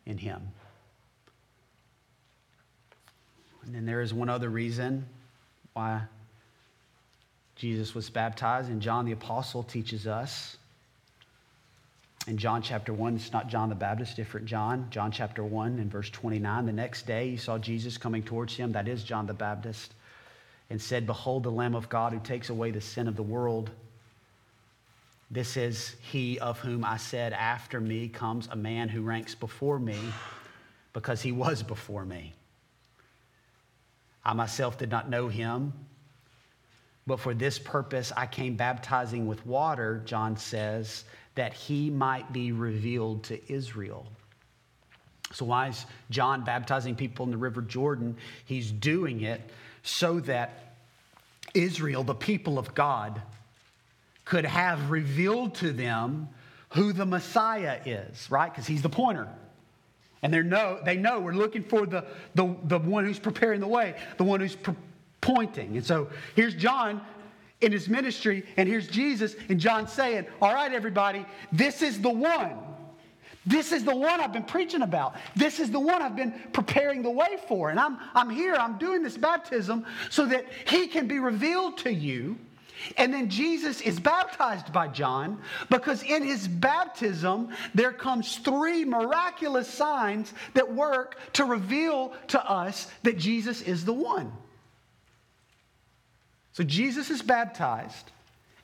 in 0.05 0.17
him. 0.17 0.41
And 3.65 3.73
then 3.73 3.85
there 3.85 4.01
is 4.01 4.13
one 4.13 4.27
other 4.27 4.49
reason 4.49 5.05
why 5.71 6.01
Jesus 7.55 7.95
was 7.95 8.09
baptized, 8.09 8.69
and 8.69 8.81
John 8.81 9.05
the 9.05 9.13
Apostle 9.13 9.63
teaches 9.63 10.07
us. 10.07 10.57
In 12.25 12.37
John 12.37 12.61
chapter 12.61 12.93
1, 12.93 13.15
it's 13.15 13.33
not 13.33 13.49
John 13.49 13.67
the 13.67 13.75
Baptist, 13.75 14.15
different 14.15 14.45
John. 14.45 14.87
John 14.89 15.11
chapter 15.11 15.43
1 15.43 15.79
and 15.79 15.91
verse 15.91 16.09
29. 16.09 16.65
The 16.65 16.71
next 16.71 17.05
day 17.05 17.31
he 17.31 17.37
saw 17.37 17.57
Jesus 17.57 17.97
coming 17.97 18.23
towards 18.23 18.55
him, 18.55 18.71
that 18.71 18.87
is 18.87 19.03
John 19.03 19.27
the 19.27 19.33
Baptist, 19.33 19.93
and 20.69 20.81
said, 20.81 21.05
Behold 21.05 21.43
the 21.43 21.51
Lamb 21.51 21.75
of 21.75 21.89
God 21.89 22.13
who 22.13 22.19
takes 22.19 22.49
away 22.49 22.71
the 22.71 22.79
sin 22.79 23.09
of 23.09 23.17
the 23.17 23.23
world. 23.23 23.71
This 25.29 25.57
is 25.57 25.95
he 26.11 26.39
of 26.39 26.59
whom 26.59 26.85
I 26.85 26.95
said, 26.95 27.33
After 27.33 27.81
me 27.81 28.07
comes 28.07 28.47
a 28.51 28.55
man 28.55 28.87
who 28.87 29.01
ranks 29.01 29.35
before 29.35 29.79
me, 29.79 29.99
because 30.93 31.21
he 31.21 31.33
was 31.33 31.61
before 31.61 32.05
me. 32.05 32.33
I 34.23 34.31
myself 34.31 34.77
did 34.77 34.89
not 34.89 35.09
know 35.09 35.27
him, 35.27 35.73
but 37.05 37.19
for 37.19 37.33
this 37.33 37.59
purpose 37.59 38.13
I 38.15 38.27
came 38.27 38.55
baptizing 38.55 39.27
with 39.27 39.45
water, 39.45 40.01
John 40.05 40.37
says, 40.37 41.03
that 41.35 41.53
he 41.53 41.89
might 41.89 42.31
be 42.31 42.51
revealed 42.51 43.23
to 43.25 43.51
Israel. 43.51 44.05
So, 45.33 45.45
why 45.45 45.69
is 45.69 45.85
John 46.09 46.43
baptizing 46.43 46.95
people 46.95 47.25
in 47.25 47.31
the 47.31 47.37
River 47.37 47.61
Jordan? 47.61 48.17
He's 48.45 48.71
doing 48.71 49.21
it 49.21 49.41
so 49.81 50.19
that 50.21 50.75
Israel, 51.53 52.03
the 52.03 52.15
people 52.15 52.59
of 52.59 52.75
God, 52.75 53.21
could 54.25 54.45
have 54.45 54.91
revealed 54.91 55.55
to 55.55 55.71
them 55.71 56.29
who 56.69 56.93
the 56.93 57.05
Messiah 57.05 57.79
is, 57.85 58.29
right? 58.31 58.51
Because 58.51 58.67
he's 58.67 58.81
the 58.81 58.89
pointer. 58.89 59.27
And 60.21 60.33
they 60.33 60.41
know, 60.41 60.79
they 60.83 60.95
know 60.95 61.19
we're 61.19 61.33
looking 61.33 61.63
for 61.63 61.85
the, 61.85 62.05
the, 62.33 62.55
the 62.63 62.79
one 62.79 63.05
who's 63.05 63.19
preparing 63.19 63.59
the 63.59 63.67
way, 63.67 63.95
the 64.17 64.23
one 64.23 64.39
who's 64.39 64.55
pre- 64.55 64.75
pointing. 65.19 65.75
And 65.75 65.85
so 65.85 66.09
here's 66.35 66.55
John 66.55 67.01
in 67.63 67.71
his 67.71 67.89
ministry, 67.89 68.45
and 68.57 68.67
here's 68.67 68.87
Jesus, 68.87 69.35
and 69.49 69.59
John 69.59 69.87
saying, 69.87 70.27
All 70.41 70.53
right, 70.53 70.71
everybody, 70.71 71.25
this 71.51 71.81
is 71.81 72.01
the 72.01 72.09
one. 72.09 72.57
This 73.45 73.71
is 73.71 73.83
the 73.83 73.95
one 73.95 74.21
I've 74.21 74.31
been 74.31 74.43
preaching 74.43 74.83
about. 74.83 75.15
This 75.35 75.59
is 75.59 75.69
the 75.69 75.79
one 75.79 76.01
I've 76.01 76.15
been 76.15 76.33
preparing 76.53 77.01
the 77.01 77.09
way 77.09 77.37
for. 77.47 77.69
And 77.69 77.79
I'm, 77.79 77.97
I'm 78.13 78.29
here, 78.29 78.55
I'm 78.55 78.77
doing 78.77 79.03
this 79.03 79.17
baptism 79.17 79.85
so 80.09 80.25
that 80.27 80.45
he 80.67 80.87
can 80.87 81.07
be 81.07 81.19
revealed 81.19 81.77
to 81.79 81.93
you. 81.93 82.37
And 82.97 83.13
then 83.13 83.29
Jesus 83.29 83.81
is 83.81 83.99
baptized 83.99 84.71
by 84.73 84.87
John 84.87 85.39
because 85.69 86.03
in 86.03 86.23
his 86.23 86.47
baptism, 86.47 87.49
there 87.73 87.93
comes 87.93 88.37
three 88.37 88.85
miraculous 88.85 89.67
signs 89.67 90.33
that 90.53 90.73
work 90.73 91.17
to 91.33 91.45
reveal 91.45 92.13
to 92.27 92.43
us 92.49 92.89
that 93.03 93.17
Jesus 93.17 93.61
is 93.61 93.85
the 93.85 93.93
one. 93.93 94.31
So 96.53 96.63
Jesus 96.63 97.09
is 97.09 97.21
baptized, 97.21 98.11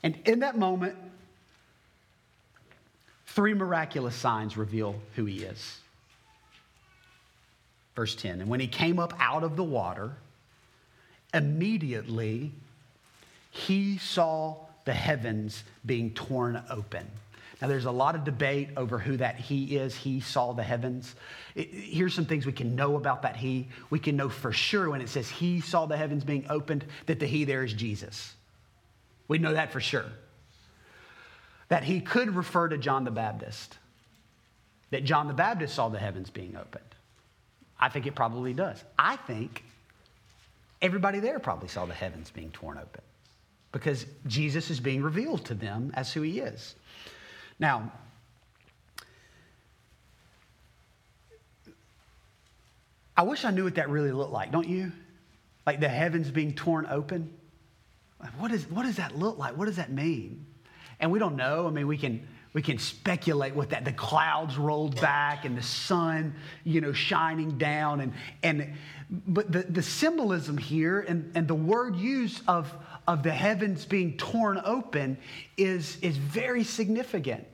and 0.03 0.15
in 0.25 0.39
that 0.39 0.57
moment, 0.57 0.95
three 3.27 3.53
miraculous 3.53 4.15
signs 4.15 4.55
reveal 4.55 4.95
who 5.15 5.25
he 5.25 5.43
is. 5.43 5.79
Verse 7.95 8.15
10 8.15 8.41
And 8.41 8.49
when 8.49 8.59
he 8.59 8.67
came 8.67 8.99
up 8.99 9.13
out 9.19 9.43
of 9.43 9.55
the 9.55 9.63
water, 9.63 10.13
immediately 11.33 12.51
he 13.51 13.97
saw 13.97 14.55
the 14.85 14.93
heavens 14.93 15.63
being 15.85 16.11
torn 16.11 16.61
open. 16.69 17.05
Now, 17.61 17.67
there's 17.67 17.85
a 17.85 17.91
lot 17.91 18.15
of 18.15 18.23
debate 18.23 18.69
over 18.77 18.97
who 18.97 19.17
that 19.17 19.37
he 19.37 19.75
is. 19.75 19.93
He 19.93 20.21
saw 20.21 20.53
the 20.53 20.63
heavens. 20.63 21.13
It, 21.55 21.69
here's 21.73 22.13
some 22.13 22.25
things 22.25 22.45
we 22.45 22.53
can 22.53 22.75
know 22.75 22.95
about 22.95 23.23
that 23.23 23.35
he. 23.35 23.67
We 23.89 23.99
can 23.99 24.15
know 24.15 24.29
for 24.29 24.53
sure 24.53 24.89
when 24.89 25.01
it 25.01 25.09
says 25.09 25.29
he 25.29 25.59
saw 25.59 25.85
the 25.85 25.97
heavens 25.97 26.23
being 26.23 26.45
opened 26.49 26.85
that 27.07 27.19
the 27.19 27.25
he 27.25 27.43
there 27.43 27.63
is 27.63 27.73
Jesus. 27.73 28.33
We 29.27 29.39
know 29.39 29.53
that 29.53 29.73
for 29.73 29.81
sure. 29.81 30.05
That 31.67 31.83
he 31.83 31.99
could 31.99 32.33
refer 32.33 32.69
to 32.69 32.77
John 32.77 33.03
the 33.03 33.11
Baptist, 33.11 33.77
that 34.91 35.03
John 35.03 35.27
the 35.27 35.33
Baptist 35.33 35.75
saw 35.75 35.89
the 35.89 35.99
heavens 35.99 36.29
being 36.29 36.55
opened. 36.55 36.83
I 37.79 37.89
think 37.89 38.07
it 38.07 38.15
probably 38.15 38.53
does. 38.53 38.81
I 38.97 39.17
think 39.17 39.63
everybody 40.81 41.19
there 41.19 41.39
probably 41.39 41.67
saw 41.67 41.85
the 41.85 41.93
heavens 41.93 42.31
being 42.31 42.51
torn 42.51 42.77
open 42.77 43.01
because 43.71 44.05
Jesus 44.27 44.69
is 44.69 44.79
being 44.79 45.03
revealed 45.03 45.45
to 45.45 45.53
them 45.53 45.91
as 45.93 46.11
who 46.11 46.21
he 46.21 46.39
is. 46.39 46.75
Now, 47.59 47.91
I 53.17 53.23
wish 53.23 53.43
I 53.43 53.51
knew 53.51 53.65
what 53.65 53.75
that 53.75 53.89
really 53.89 54.13
looked 54.13 54.31
like, 54.31 54.51
don't 54.51 54.67
you? 54.67 54.93
Like 55.65 55.81
the 55.81 55.89
heavens 55.89 56.31
being 56.31 56.53
torn 56.53 56.87
open. 56.89 57.33
What, 58.37 58.51
is, 58.51 58.65
what 58.69 58.83
does 58.83 58.95
that 58.95 59.17
look 59.17 59.37
like? 59.37 59.57
What 59.57 59.65
does 59.65 59.75
that 59.75 59.91
mean? 59.91 60.45
And 61.01 61.11
we 61.11 61.19
don't 61.19 61.35
know. 61.35 61.67
I 61.67 61.69
mean, 61.69 61.87
we 61.87 61.97
can, 61.97 62.25
we 62.53 62.61
can 62.61 62.77
speculate 62.77 63.53
what 63.53 63.69
that 63.69 63.83
the 63.83 63.91
clouds 63.91 64.57
rolled 64.57 64.99
back 64.99 65.43
and 65.45 65.57
the 65.57 65.61
sun 65.61 66.33
you 66.63 66.81
know 66.81 66.91
shining 66.91 67.59
down 67.59 68.01
and 68.01 68.13
and 68.41 68.73
but 69.27 69.51
the, 69.51 69.61
the 69.61 69.83
symbolism 69.83 70.57
here 70.57 71.01
and, 71.01 71.31
and 71.35 71.47
the 71.47 71.55
word 71.55 71.95
use 71.95 72.41
of 72.47 72.73
of 73.09 73.23
the 73.23 73.31
heavens 73.31 73.85
being 73.85 74.15
torn 74.17 74.61
open 74.63 75.17
is, 75.57 75.97
is 76.03 76.15
very 76.15 76.63
significant. 76.63 77.48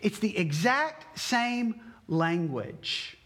It's 0.00 0.18
the 0.18 0.36
exact 0.36 1.18
same 1.18 1.80
language 2.08 3.16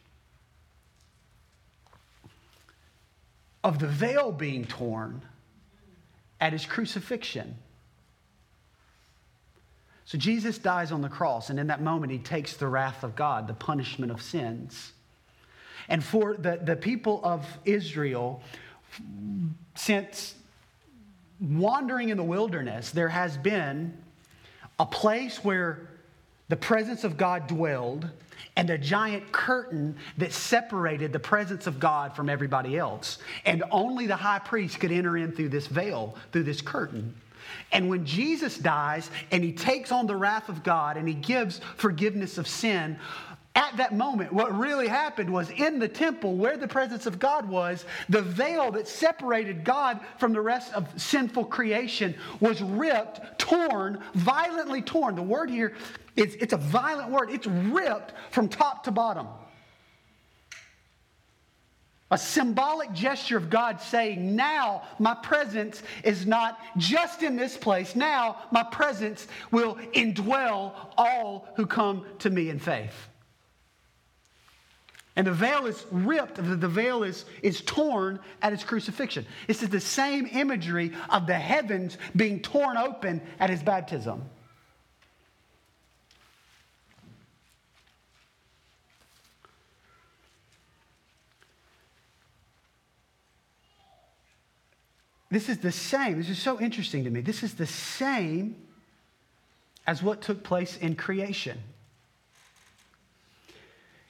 of 3.64 3.79
the 3.79 3.88
veil 3.88 4.31
being 4.31 4.64
torn 4.64 5.23
at 6.40 6.53
his 6.53 6.64
crucifixion. 6.66 7.57
So 10.05 10.19
Jesus 10.19 10.59
dies 10.59 10.92
on 10.92 11.03
the 11.03 11.09
cross, 11.09 11.51
and 11.51 11.59
in 11.59 11.66
that 11.66 11.83
moment, 11.83 12.12
he 12.12 12.19
takes 12.19 12.57
the 12.57 12.69
wrath 12.69 13.03
of 13.03 13.16
God, 13.16 13.49
the 13.49 13.55
punishment 13.55 14.12
of 14.12 14.23
sins. 14.23 14.92
And 15.88 16.03
for 16.03 16.35
the, 16.35 16.61
the 16.62 16.77
people 16.77 17.21
of 17.25 17.45
Israel, 17.64 18.40
since 19.75 20.37
wandering 21.40 22.11
in 22.11 22.16
the 22.16 22.23
wilderness, 22.23 22.92
there 22.92 23.09
has 23.09 23.37
been 23.37 23.97
a 24.79 24.87
place 24.87 25.42
where 25.42 25.88
the 26.49 26.57
presence 26.57 27.05
of 27.05 27.17
God 27.17 27.47
dwelled 27.47 28.09
and 28.57 28.71
a 28.71 28.79
giant 28.79 29.31
curtain 29.33 29.97
that 30.17 30.33
separated 30.33 31.13
the 31.13 31.19
presence 31.19 31.67
of 31.67 31.79
God 31.79 32.17
from 32.17 32.29
everybody 32.29 32.79
else. 32.79 33.19
And 33.45 33.63
only 33.71 34.07
the 34.07 34.17
high 34.17 34.39
priest 34.39 34.81
could 34.81 34.93
enter 34.93 35.17
in 35.17 35.33
through 35.33 35.51
this 35.51 35.67
veil, 35.67 36.17
through 36.33 36.45
this 36.45 36.63
curtain. 36.63 37.15
And 37.73 37.89
when 37.89 38.07
Jesus 38.07 38.57
dies 38.57 39.11
and 39.31 39.45
he 39.45 39.53
takes 39.53 39.93
on 39.93 40.07
the 40.07 40.17
wrath 40.17 40.49
of 40.49 40.63
God 40.63 40.97
and 40.97 41.07
he 41.07 41.15
gives 41.15 41.61
forgiveness 41.77 42.39
of 42.39 42.49
sin, 42.49 42.99
at 43.55 43.77
that 43.79 43.95
moment, 43.95 44.33
what 44.33 44.57
really 44.57 44.87
happened 44.87 45.33
was 45.33 45.49
in 45.51 45.79
the 45.79 45.89
temple 45.89 46.37
where 46.37 46.59
the 46.59 46.69
presence 46.69 47.07
of 47.07 47.19
God 47.19 47.49
was, 47.49 47.87
the 48.11 48.21
veil 48.21 48.71
that 48.73 48.87
separated 48.87 49.65
God 49.65 50.01
from 50.19 50.35
the 50.35 50.41
rest 50.41 50.75
of 50.75 50.87
sinful 51.01 51.47
creation 51.47 52.15
was 52.41 52.61
ripped, 52.61 53.39
torn, 53.39 54.03
violently 54.15 54.83
torn. 54.83 55.15
The 55.15 55.23
word 55.23 55.49
here 55.49 55.73
is 56.17 56.35
it's 56.37 56.53
a 56.53 56.59
violent 56.59 57.11
word. 57.11 57.31
It's 57.31 57.47
ripped 57.47 58.13
from 58.31 58.49
top 58.49 58.85
to 58.85 58.91
bottom. 58.91 59.29
A 62.11 62.19
symbolic 62.19 62.93
gesture 62.93 63.37
of 63.37 63.51
God 63.51 63.81
saying, 63.81 64.37
Now 64.37 64.83
my 64.99 65.15
presence 65.15 65.83
is 66.05 66.25
not 66.25 66.59
just 66.77 67.23
in 67.23 67.35
this 67.35 67.57
place. 67.57 67.97
Now 67.97 68.37
my 68.53 68.63
presence 68.63 69.27
will 69.51 69.75
indwell 69.93 70.73
all 70.97 71.49
who 71.57 71.67
come 71.67 72.07
to 72.21 72.31
me 72.31 72.49
in 72.49 72.61
faith. 72.61 73.09
And 75.17 75.27
the 75.27 75.33
veil 75.33 75.67
is 75.67 75.85
ripped, 75.91 76.37
the 76.37 76.69
veil 76.69 77.03
is, 77.03 77.25
is 77.43 77.63
torn 77.63 78.21
at 78.43 78.53
his 78.53 78.63
crucifixion. 78.63 79.27
This 79.49 79.63
is 79.63 79.71
the 79.71 79.81
same 79.81 80.29
imagery 80.31 80.93
of 81.09 81.27
the 81.27 81.35
heavens 81.35 81.97
being 82.15 82.41
torn 82.41 82.77
open 82.77 83.23
at 83.41 83.49
his 83.49 83.63
baptism. 83.63 84.23
This 95.31 95.49
is 95.49 95.59
the 95.59 95.73
same. 95.73 96.19
This 96.19 96.31
is 96.31 96.39
so 96.39 96.61
interesting 96.61 97.05
to 97.05 97.11
me. 97.11 97.21
This 97.21 97.43
is 97.43 97.55
the 97.55 97.67
same 97.67 98.57
as 99.87 100.03
what 100.03 100.23
took 100.23 100.43
place 100.43 100.77
in 100.77 100.95
creation. 100.95 101.59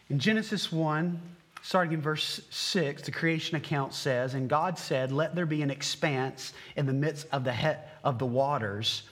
In 0.09 0.19
Genesis 0.19 0.71
1, 0.71 1.21
starting 1.63 1.95
in 1.95 2.01
verse 2.01 2.41
6, 2.51 3.03
the 3.03 3.11
creation 3.11 3.57
account 3.57 3.93
says, 3.93 4.35
And 4.35 4.49
God 4.49 4.79
said, 4.79 5.11
Let 5.11 5.35
there 5.35 5.47
be 5.47 5.63
an 5.63 5.71
expanse 5.71 6.53
in 6.77 6.87
the 6.87 6.93
midst 6.93 7.27
of 7.33 7.45
the, 7.45 7.53
he- 7.53 7.81
of 8.05 8.19
the 8.19 8.27
waters, 8.27 9.03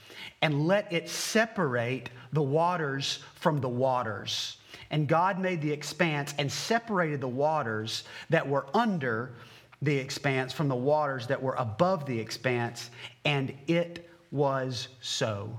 and 0.40 0.66
let 0.66 0.92
it 0.92 1.08
separate 1.08 2.10
the 2.32 2.42
waters 2.42 3.20
from 3.34 3.60
the 3.60 3.68
waters. 3.68 4.58
And 4.90 5.08
God 5.08 5.40
made 5.40 5.62
the 5.62 5.72
expanse 5.72 6.34
and 6.38 6.52
separated 6.52 7.20
the 7.20 7.28
waters 7.28 8.04
that 8.30 8.46
were 8.46 8.66
under 8.74 9.32
the 9.82 9.96
expanse 9.96 10.52
from 10.52 10.68
the 10.68 10.76
waters 10.76 11.26
that 11.26 11.42
were 11.42 11.54
above 11.54 12.06
the 12.06 12.18
expanse, 12.18 12.90
and 13.24 13.54
it 13.66 14.08
was 14.30 14.88
so. 15.00 15.58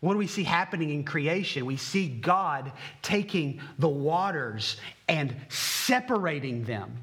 What 0.00 0.14
do 0.14 0.18
we 0.18 0.26
see 0.26 0.44
happening 0.44 0.90
in 0.90 1.04
creation? 1.04 1.66
We 1.66 1.76
see 1.76 2.08
God 2.08 2.72
taking 3.02 3.60
the 3.78 3.88
waters 3.88 4.76
and 5.08 5.34
separating 5.50 6.64
them. 6.64 7.02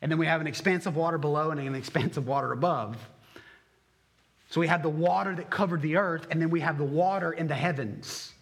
And 0.00 0.10
then 0.10 0.18
we 0.18 0.26
have 0.26 0.40
an 0.40 0.46
expanse 0.46 0.86
of 0.86 0.96
water 0.96 1.18
below 1.18 1.50
and 1.50 1.60
an 1.60 1.74
expanse 1.74 2.16
of 2.16 2.26
water 2.26 2.52
above. 2.52 2.96
So 4.50 4.60
we 4.60 4.68
have 4.68 4.82
the 4.82 4.88
water 4.88 5.34
that 5.34 5.50
covered 5.50 5.82
the 5.82 5.96
earth, 5.96 6.26
and 6.30 6.40
then 6.40 6.48
we 6.48 6.60
have 6.60 6.78
the 6.78 6.84
water 6.84 7.32
in 7.32 7.46
the 7.46 7.54
heavens. 7.54 8.32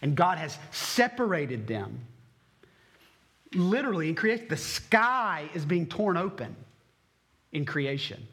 And 0.00 0.14
God 0.14 0.38
has 0.38 0.56
separated 0.70 1.66
them. 1.66 2.00
Literally, 3.54 4.08
in 4.08 4.14
creation, 4.14 4.46
the 4.48 4.56
sky 4.56 5.48
is 5.54 5.64
being 5.64 5.86
torn 5.86 6.16
open 6.16 6.54
in 7.52 7.64
creation. 7.64 8.26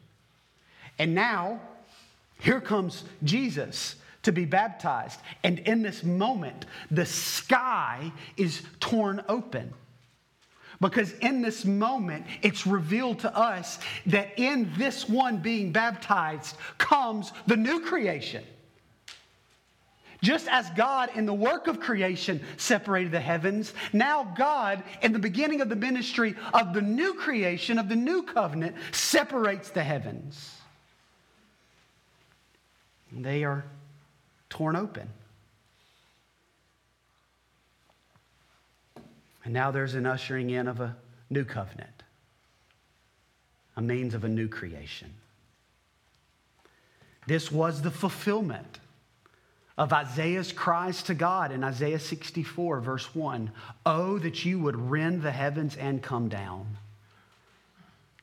And 0.98 1.14
now, 1.14 1.60
here 2.40 2.60
comes 2.60 3.04
Jesus 3.24 3.96
to 4.22 4.32
be 4.32 4.44
baptized. 4.44 5.20
And 5.42 5.58
in 5.60 5.82
this 5.82 6.04
moment, 6.04 6.66
the 6.90 7.06
sky 7.06 8.12
is 8.36 8.62
torn 8.80 9.24
open. 9.28 9.72
Because 10.80 11.12
in 11.14 11.42
this 11.42 11.64
moment, 11.64 12.26
it's 12.42 12.66
revealed 12.66 13.18
to 13.20 13.36
us 13.36 13.80
that 14.06 14.38
in 14.38 14.70
this 14.76 15.08
one 15.08 15.38
being 15.38 15.72
baptized 15.72 16.56
comes 16.78 17.32
the 17.46 17.56
new 17.56 17.80
creation. 17.80 18.44
Just 20.20 20.48
as 20.48 20.68
God 20.70 21.10
in 21.14 21.26
the 21.26 21.34
work 21.34 21.68
of 21.68 21.78
creation 21.78 22.40
separated 22.56 23.12
the 23.12 23.20
heavens, 23.20 23.72
now 23.92 24.24
God 24.36 24.82
in 25.00 25.12
the 25.12 25.18
beginning 25.18 25.60
of 25.60 25.68
the 25.68 25.76
ministry 25.76 26.34
of 26.52 26.74
the 26.74 26.82
new 26.82 27.14
creation, 27.14 27.78
of 27.78 27.88
the 27.88 27.96
new 27.96 28.24
covenant, 28.24 28.74
separates 28.90 29.70
the 29.70 29.82
heavens. 29.82 30.56
They 33.12 33.44
are 33.44 33.64
torn 34.50 34.74
open. 34.74 35.08
And 39.44 39.54
now 39.54 39.70
there's 39.70 39.94
an 39.94 40.04
ushering 40.04 40.50
in 40.50 40.66
of 40.66 40.80
a 40.80 40.96
new 41.30 41.44
covenant, 41.44 42.02
a 43.76 43.80
means 43.80 44.14
of 44.14 44.24
a 44.24 44.28
new 44.28 44.48
creation. 44.48 45.14
This 47.26 47.52
was 47.52 47.82
the 47.82 47.90
fulfillment 47.90 48.80
of 49.78 49.92
Isaiah's 49.92 50.50
cries 50.52 51.04
to 51.04 51.14
God 51.14 51.52
in 51.52 51.62
Isaiah 51.62 52.00
64, 52.00 52.80
verse 52.80 53.14
1 53.14 53.50
Oh, 53.86 54.18
that 54.18 54.44
you 54.44 54.58
would 54.58 54.76
rend 54.76 55.22
the 55.22 55.30
heavens 55.30 55.76
and 55.76 56.02
come 56.02 56.28
down, 56.28 56.76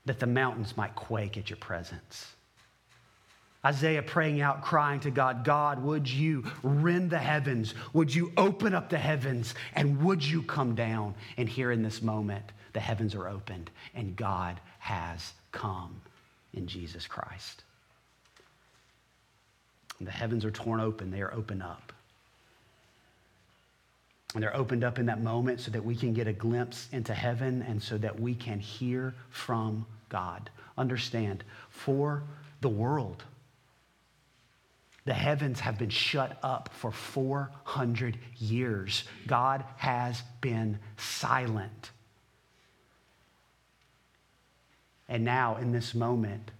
that 0.05 0.19
the 0.19 0.27
mountains 0.27 0.75
might 0.75 0.93
quake 0.93 1.37
at 1.37 1.49
your 1.49 1.57
presence. 1.57 2.27
Isaiah 3.65 4.03
praying 4.03 4.41
out, 4.41 4.63
crying 4.63 4.99
to 4.99 5.09
God, 5.09 5.43
God, 5.43 5.81
would 5.81 6.07
you 6.07 6.43
rend 6.61 7.09
the 7.09 7.17
heavens? 7.17 7.73
Would 7.93 8.13
you 8.13 8.31
open 8.37 8.75
up 8.75 8.89
the 8.89 8.99
heavens? 8.99 9.55
And 9.73 10.03
would 10.03 10.23
you 10.23 10.43
come 10.43 10.75
down? 10.75 11.15
And 11.37 11.49
here 11.49 11.71
in 11.71 11.81
this 11.81 12.03
moment, 12.03 12.51
the 12.73 12.79
heavens 12.79 13.15
are 13.15 13.27
opened 13.27 13.71
and 13.95 14.15
God 14.15 14.59
has 14.77 15.33
come 15.51 15.99
in 16.53 16.67
Jesus 16.67 17.07
Christ. 17.07 17.63
The 20.01 20.11
heavens 20.11 20.43
are 20.45 20.51
torn 20.51 20.81
open, 20.81 21.11
they 21.11 21.21
are 21.21 21.33
opened 21.33 21.63
up. 21.63 21.93
And 24.33 24.43
they're 24.43 24.55
opened 24.55 24.83
up 24.83 24.99
in 24.99 25.05
that 25.05 25.21
moment 25.21 25.61
so 25.61 25.71
that 25.71 25.83
we 25.83 25.95
can 25.95 26.13
get 26.13 26.27
a 26.27 26.33
glimpse 26.33 26.89
into 26.91 27.13
heaven 27.13 27.61
and 27.61 27.81
so 27.81 27.97
that 27.97 28.19
we 28.19 28.35
can 28.35 28.59
hear 28.59 29.13
from 29.29 29.85
God. 30.09 30.49
Understand, 30.77 31.45
for 31.69 32.23
the 32.59 32.67
world, 32.67 33.23
the 35.05 35.13
heavens 35.13 35.61
have 35.61 35.77
been 35.77 35.89
shut 35.89 36.37
up 36.43 36.69
for 36.73 36.91
400 36.91 38.17
years. 38.37 39.05
God 39.25 39.63
has 39.77 40.21
been 40.41 40.79
silent. 40.97 41.91
And 45.07 45.23
now, 45.23 45.57
in 45.57 45.71
this 45.71 45.93
moment, 45.93 46.51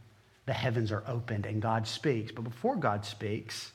the 0.45 0.53
heavens 0.53 0.91
are 0.91 1.03
opened 1.08 1.45
and 1.45 1.62
God 1.62 1.88
speaks. 1.88 2.31
But 2.31 2.43
before 2.43 2.75
God 2.75 3.05
speaks, 3.05 3.71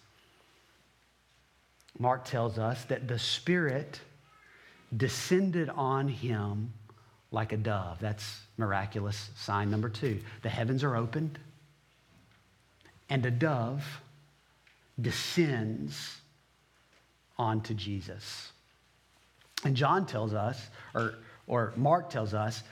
Mark 1.99 2.25
tells 2.25 2.59
us 2.59 2.85
that 2.85 3.09
the 3.09 3.19
Spirit 3.19 4.01
descended 4.97 5.69
on 5.71 6.09
him 6.09 6.73
like 7.31 7.53
a 7.53 7.57
dove. 7.57 7.99
That's 8.01 8.41
miraculous 8.57 9.31
sign 9.37 9.71
number 9.71 9.89
two. 9.89 10.21
The 10.43 10.49
heavens 10.49 10.83
are 10.83 10.97
opened, 10.97 11.39
and 13.09 13.25
a 13.25 13.31
dove 13.31 13.85
descends 15.01 16.17
onto 17.39 17.75
Jesus. 17.75 18.53
And 19.65 19.77
John 19.77 20.07
tells 20.07 20.35
us, 20.35 20.69
or, 20.95 21.15
or 21.47 21.73
Mark 21.77 22.11
tells 22.11 22.35
us, 22.35 22.63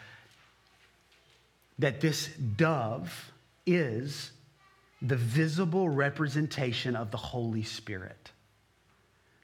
that 1.78 2.00
this 2.00 2.28
dove 2.56 3.30
is 3.68 4.32
the 5.02 5.16
visible 5.16 5.88
representation 5.88 6.96
of 6.96 7.10
the 7.10 7.16
Holy 7.16 7.62
Spirit. 7.62 8.30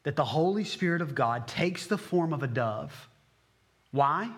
That 0.03 0.17
the 0.17 0.25
Holy 0.25 0.65
Spirit 0.65 1.01
of 1.01 1.15
God 1.15 1.47
takes 1.47 1.87
the 1.87 1.99
form 1.99 2.33
of 2.33 2.43
a 2.43 2.47
dove. 2.47 3.09
Why? 3.93 4.31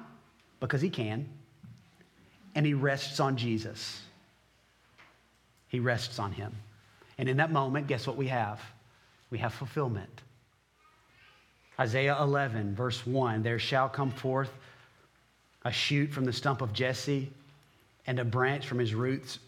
Because 0.61 0.83
he 0.83 0.90
can. 0.90 1.29
And 2.55 2.66
he 2.66 2.75
rests 2.75 3.20
on 3.20 3.37
Jesus. 3.37 4.03
He 5.68 5.81
rests 5.81 6.18
on 6.18 6.33
him. 6.33 6.55
And 7.18 7.29
in 7.29 7.38
that 7.38 7.51
moment, 7.51 7.87
guess 7.87 8.07
what 8.07 8.16
we 8.16 8.29
have? 8.29 8.61
We 9.31 9.38
have 9.38 9.55
fulfillment. 9.55 10.22
Isaiah 11.79 12.16
11, 12.20 12.75
verse 12.75 13.07
1 13.07 13.42
There 13.42 13.59
shall 13.59 13.88
come 13.88 14.11
forth 14.11 14.51
a 15.64 15.72
shoot 15.72 16.12
from 16.12 16.25
the 16.25 16.33
stump 16.33 16.62
of 16.62 16.72
Jesse, 16.72 17.31
and 18.07 18.18
a 18.18 18.25
branch 18.25 18.66
from 18.66 18.79
his 18.79 18.94
roots 18.94 19.40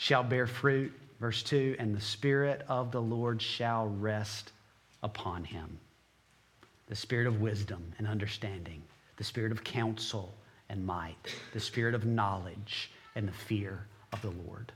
shall 0.00 0.24
bear 0.24 0.46
fruit. 0.46 0.92
Verse 1.20 1.42
2 1.42 1.76
And 1.78 1.94
the 1.94 2.00
Spirit 2.00 2.62
of 2.68 2.90
the 2.90 3.02
Lord 3.02 3.40
shall 3.40 3.86
rest 3.86 4.50
upon 5.02 5.44
him 5.44 5.78
the 6.88 6.96
Spirit 6.96 7.26
of 7.26 7.40
wisdom 7.40 7.92
and 7.98 8.08
understanding, 8.08 8.82
the 9.16 9.24
Spirit 9.24 9.52
of 9.52 9.62
counsel 9.62 10.34
and 10.70 10.84
might, 10.84 11.36
the 11.52 11.60
Spirit 11.60 11.94
of 11.94 12.06
knowledge 12.06 12.90
and 13.14 13.28
the 13.28 13.32
fear 13.32 13.86
of 14.12 14.22
the 14.22 14.30
Lord. 14.30 14.72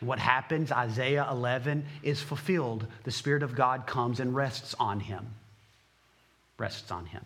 What 0.00 0.18
happens, 0.18 0.72
Isaiah 0.72 1.28
11, 1.30 1.84
is 2.02 2.20
fulfilled. 2.20 2.86
The 3.04 3.12
Spirit 3.12 3.42
of 3.42 3.54
God 3.54 3.86
comes 3.86 4.20
and 4.20 4.34
rests 4.34 4.74
on 4.80 5.00
him. 5.00 5.26
Rests 6.58 6.90
on 6.90 7.06
him. 7.06 7.24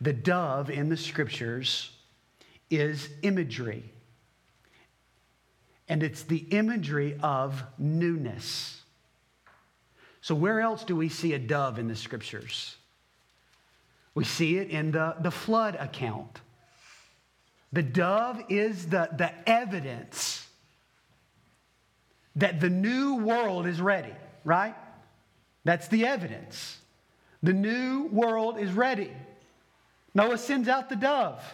The 0.00 0.12
dove 0.12 0.68
in 0.68 0.90
the 0.90 0.96
scriptures 0.96 1.90
is 2.70 3.08
imagery. 3.22 3.82
And 5.92 6.02
it's 6.02 6.22
the 6.22 6.38
imagery 6.38 7.18
of 7.22 7.62
newness. 7.76 8.80
So, 10.22 10.34
where 10.34 10.62
else 10.62 10.84
do 10.84 10.96
we 10.96 11.10
see 11.10 11.34
a 11.34 11.38
dove 11.38 11.78
in 11.78 11.86
the 11.86 11.94
scriptures? 11.94 12.76
We 14.14 14.24
see 14.24 14.56
it 14.56 14.70
in 14.70 14.92
the, 14.92 15.16
the 15.20 15.30
flood 15.30 15.74
account. 15.74 16.40
The 17.74 17.82
dove 17.82 18.42
is 18.48 18.86
the, 18.86 19.10
the 19.18 19.32
evidence 19.46 20.46
that 22.36 22.58
the 22.58 22.70
new 22.70 23.16
world 23.16 23.66
is 23.66 23.78
ready, 23.78 24.14
right? 24.44 24.74
That's 25.64 25.88
the 25.88 26.06
evidence. 26.06 26.78
The 27.42 27.52
new 27.52 28.04
world 28.04 28.58
is 28.58 28.72
ready. 28.72 29.12
Noah 30.14 30.38
sends 30.38 30.68
out 30.68 30.88
the 30.88 30.96
dove. 30.96 31.44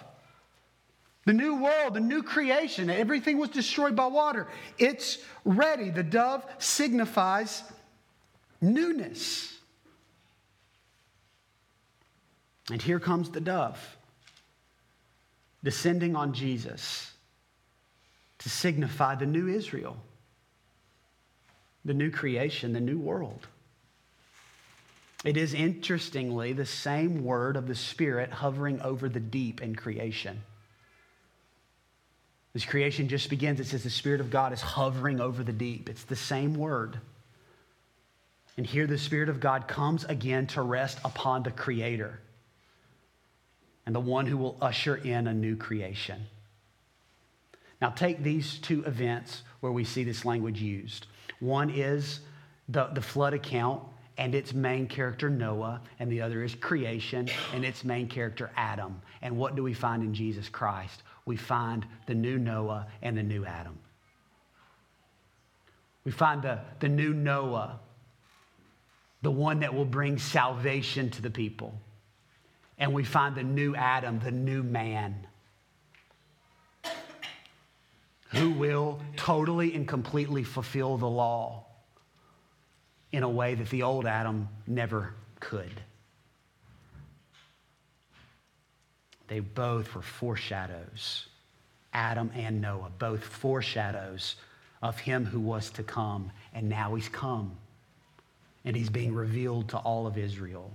The 1.28 1.34
new 1.34 1.56
world, 1.56 1.92
the 1.92 2.00
new 2.00 2.22
creation, 2.22 2.88
everything 2.88 3.36
was 3.36 3.50
destroyed 3.50 3.94
by 3.94 4.06
water. 4.06 4.46
It's 4.78 5.18
ready. 5.44 5.90
The 5.90 6.02
dove 6.02 6.42
signifies 6.56 7.62
newness. 8.62 9.54
And 12.70 12.80
here 12.80 12.98
comes 12.98 13.28
the 13.28 13.42
dove 13.42 13.78
descending 15.62 16.16
on 16.16 16.32
Jesus 16.32 17.12
to 18.38 18.48
signify 18.48 19.14
the 19.16 19.26
new 19.26 19.48
Israel 19.48 19.98
the 21.84 21.92
new 21.92 22.10
creation, 22.10 22.72
the 22.72 22.80
new 22.80 22.98
world. 22.98 23.46
It 25.26 25.36
is 25.36 25.52
interestingly 25.52 26.54
the 26.54 26.64
same 26.64 27.22
word 27.22 27.56
of 27.56 27.68
the 27.68 27.74
Spirit 27.74 28.30
hovering 28.30 28.80
over 28.80 29.10
the 29.10 29.20
deep 29.20 29.60
in 29.60 29.74
creation. 29.76 30.42
As 32.58 32.64
creation 32.64 33.06
just 33.06 33.30
begins, 33.30 33.60
it 33.60 33.66
says 33.66 33.84
the 33.84 33.88
Spirit 33.88 34.20
of 34.20 34.30
God 34.30 34.52
is 34.52 34.60
hovering 34.60 35.20
over 35.20 35.44
the 35.44 35.52
deep. 35.52 35.88
It's 35.88 36.02
the 36.02 36.16
same 36.16 36.54
word. 36.54 36.98
And 38.56 38.66
here 38.66 38.88
the 38.88 38.98
Spirit 38.98 39.28
of 39.28 39.38
God 39.38 39.68
comes 39.68 40.02
again 40.02 40.48
to 40.48 40.62
rest 40.62 40.98
upon 41.04 41.44
the 41.44 41.52
Creator 41.52 42.18
and 43.86 43.94
the 43.94 44.00
one 44.00 44.26
who 44.26 44.36
will 44.36 44.58
usher 44.60 44.96
in 44.96 45.28
a 45.28 45.32
new 45.32 45.54
creation. 45.54 46.26
Now, 47.80 47.90
take 47.90 48.24
these 48.24 48.58
two 48.58 48.82
events 48.82 49.42
where 49.60 49.70
we 49.70 49.84
see 49.84 50.02
this 50.02 50.24
language 50.24 50.60
used. 50.60 51.06
One 51.38 51.70
is 51.70 52.18
the, 52.68 52.86
the 52.86 53.02
flood 53.02 53.34
account 53.34 53.84
and 54.16 54.34
its 54.34 54.52
main 54.52 54.88
character, 54.88 55.30
Noah, 55.30 55.80
and 56.00 56.10
the 56.10 56.22
other 56.22 56.42
is 56.42 56.56
creation 56.56 57.28
and 57.54 57.64
its 57.64 57.84
main 57.84 58.08
character, 58.08 58.50
Adam. 58.56 59.00
And 59.22 59.36
what 59.36 59.54
do 59.54 59.62
we 59.62 59.74
find 59.74 60.02
in 60.02 60.12
Jesus 60.12 60.48
Christ? 60.48 61.04
We 61.28 61.36
find 61.36 61.84
the 62.06 62.14
new 62.14 62.38
Noah 62.38 62.86
and 63.02 63.14
the 63.14 63.22
new 63.22 63.44
Adam. 63.44 63.78
We 66.04 66.10
find 66.10 66.40
the, 66.40 66.60
the 66.80 66.88
new 66.88 67.12
Noah, 67.12 67.80
the 69.20 69.30
one 69.30 69.60
that 69.60 69.74
will 69.74 69.84
bring 69.84 70.16
salvation 70.16 71.10
to 71.10 71.20
the 71.20 71.28
people. 71.28 71.78
And 72.78 72.94
we 72.94 73.04
find 73.04 73.34
the 73.34 73.42
new 73.42 73.76
Adam, 73.76 74.20
the 74.20 74.30
new 74.30 74.62
man, 74.62 75.26
who 78.30 78.52
will 78.52 78.98
totally 79.18 79.74
and 79.74 79.86
completely 79.86 80.44
fulfill 80.44 80.96
the 80.96 81.10
law 81.10 81.66
in 83.12 83.22
a 83.22 83.28
way 83.28 83.54
that 83.54 83.68
the 83.68 83.82
old 83.82 84.06
Adam 84.06 84.48
never 84.66 85.12
could. 85.40 85.82
They 89.28 89.40
both 89.40 89.94
were 89.94 90.02
foreshadows. 90.02 91.26
Adam 91.92 92.30
and 92.34 92.60
Noah, 92.60 92.90
both 92.98 93.22
foreshadows 93.22 94.36
of 94.82 94.98
him 94.98 95.24
who 95.24 95.40
was 95.40 95.70
to 95.70 95.82
come, 95.82 96.30
and 96.54 96.68
now 96.68 96.94
he's 96.94 97.08
come. 97.08 97.56
And 98.64 98.74
he's 98.74 98.90
being 98.90 99.14
revealed 99.14 99.68
to 99.70 99.78
all 99.78 100.06
of 100.06 100.18
Israel. 100.18 100.72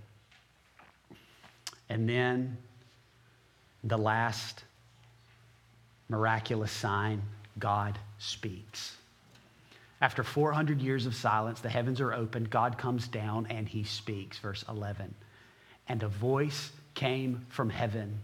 And 1.90 2.08
then 2.08 2.58
the 3.84 3.98
last 3.98 4.64
miraculous 6.10 6.72
sign 6.72 7.22
God 7.60 7.98
speaks. 8.20 8.96
After 10.02 10.24
400 10.24 10.82
years 10.82 11.06
of 11.06 11.16
silence, 11.16 11.62
the 11.62 11.70
heavens 11.70 12.02
are 12.02 12.14
opened, 12.14 12.50
God 12.50 12.78
comes 12.78 13.08
down 13.08 13.48
and 13.50 13.68
he 13.68 13.84
speaks. 13.84 14.38
Verse 14.38 14.66
11. 14.68 15.14
And 15.88 16.04
a 16.04 16.08
voice 16.08 16.72
came 16.94 17.46
from 17.50 17.70
heaven 17.70 18.20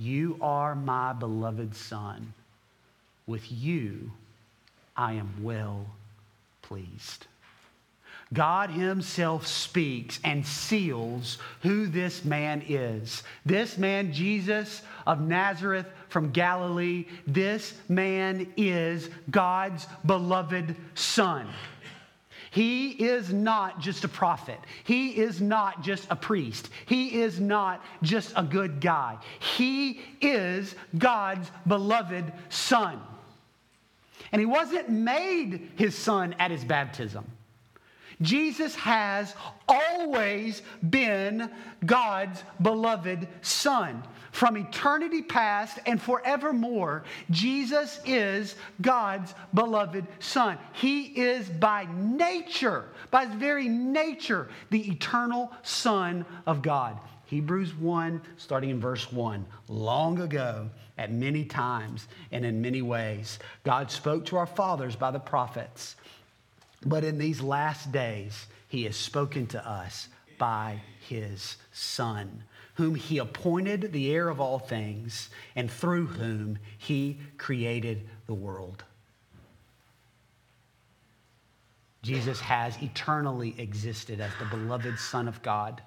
You 0.00 0.38
are 0.40 0.74
my 0.74 1.12
beloved 1.12 1.76
Son. 1.76 2.32
With 3.26 3.52
you 3.52 4.10
I 4.96 5.12
am 5.12 5.30
well 5.42 5.84
pleased. 6.62 7.26
God 8.32 8.70
Himself 8.70 9.46
speaks 9.46 10.18
and 10.24 10.46
seals 10.46 11.36
who 11.62 11.86
this 11.86 12.24
man 12.24 12.64
is. 12.66 13.22
This 13.44 13.76
man, 13.76 14.10
Jesus 14.10 14.80
of 15.06 15.20
Nazareth 15.20 15.86
from 16.08 16.30
Galilee, 16.30 17.04
this 17.26 17.74
man 17.90 18.50
is 18.56 19.10
God's 19.30 19.86
beloved 20.06 20.76
Son. 20.94 21.46
He 22.50 22.90
is 22.90 23.32
not 23.32 23.80
just 23.80 24.04
a 24.04 24.08
prophet. 24.08 24.58
He 24.82 25.10
is 25.10 25.40
not 25.40 25.82
just 25.82 26.06
a 26.10 26.16
priest. 26.16 26.68
He 26.86 27.20
is 27.20 27.38
not 27.38 27.84
just 28.02 28.32
a 28.36 28.42
good 28.42 28.80
guy. 28.80 29.18
He 29.38 30.00
is 30.20 30.74
God's 30.98 31.50
beloved 31.66 32.32
Son. 32.48 33.00
And 34.32 34.40
he 34.40 34.46
wasn't 34.46 34.88
made 34.88 35.70
his 35.76 35.96
son 35.96 36.34
at 36.38 36.50
his 36.50 36.64
baptism. 36.64 37.24
Jesus 38.20 38.74
has 38.74 39.34
always 39.68 40.62
been 40.88 41.50
God's 41.84 42.42
beloved 42.60 43.26
Son. 43.42 44.02
From 44.32 44.56
eternity 44.56 45.22
past 45.22 45.78
and 45.86 46.00
forevermore, 46.00 47.04
Jesus 47.30 48.00
is 48.04 48.54
God's 48.80 49.34
beloved 49.54 50.06
Son. 50.20 50.56
He 50.72 51.06
is 51.06 51.48
by 51.48 51.88
nature, 51.96 52.84
by 53.10 53.26
his 53.26 53.34
very 53.34 53.68
nature, 53.68 54.48
the 54.70 54.88
eternal 54.90 55.50
Son 55.62 56.24
of 56.46 56.62
God. 56.62 56.98
Hebrews 57.26 57.74
1, 57.74 58.20
starting 58.36 58.70
in 58.70 58.80
verse 58.80 59.10
1. 59.12 59.46
Long 59.68 60.20
ago, 60.20 60.68
at 60.98 61.12
many 61.12 61.44
times 61.44 62.08
and 62.32 62.44
in 62.44 62.60
many 62.60 62.82
ways, 62.82 63.38
God 63.64 63.90
spoke 63.90 64.26
to 64.26 64.36
our 64.36 64.46
fathers 64.46 64.96
by 64.96 65.10
the 65.10 65.20
prophets. 65.20 65.96
But 66.84 67.04
in 67.04 67.18
these 67.18 67.40
last 67.40 67.92
days, 67.92 68.46
he 68.68 68.84
has 68.84 68.96
spoken 68.96 69.46
to 69.48 69.68
us 69.68 70.08
by 70.38 70.80
his 71.06 71.56
Son, 71.72 72.44
whom 72.74 72.94
he 72.94 73.18
appointed 73.18 73.92
the 73.92 74.10
heir 74.10 74.28
of 74.28 74.40
all 74.40 74.58
things, 74.58 75.28
and 75.54 75.70
through 75.70 76.06
whom 76.06 76.58
he 76.78 77.18
created 77.36 78.08
the 78.26 78.34
world. 78.34 78.84
Jesus 82.02 82.40
has 82.40 82.82
eternally 82.82 83.54
existed 83.58 84.20
as 84.20 84.30
the 84.38 84.46
beloved 84.46 84.98
Son 84.98 85.28
of 85.28 85.42
God. 85.42 85.82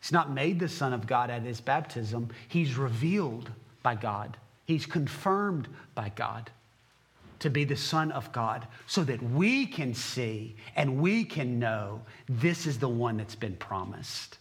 He's 0.00 0.12
not 0.12 0.30
made 0.30 0.60
the 0.60 0.68
Son 0.68 0.92
of 0.92 1.06
God 1.06 1.30
at 1.30 1.42
his 1.42 1.62
baptism, 1.62 2.28
he's 2.48 2.76
revealed 2.76 3.50
by 3.82 3.94
God, 3.94 4.36
he's 4.66 4.84
confirmed 4.84 5.68
by 5.94 6.10
God 6.10 6.50
to 7.40 7.50
be 7.50 7.64
the 7.64 7.76
Son 7.76 8.10
of 8.12 8.32
God 8.32 8.66
so 8.86 9.04
that 9.04 9.22
we 9.22 9.66
can 9.66 9.94
see 9.94 10.56
and 10.76 10.98
we 10.98 11.24
can 11.24 11.58
know 11.58 12.00
this 12.28 12.66
is 12.66 12.78
the 12.78 12.88
one 12.88 13.16
that's 13.16 13.34
been 13.34 13.56
promised. 13.56 14.38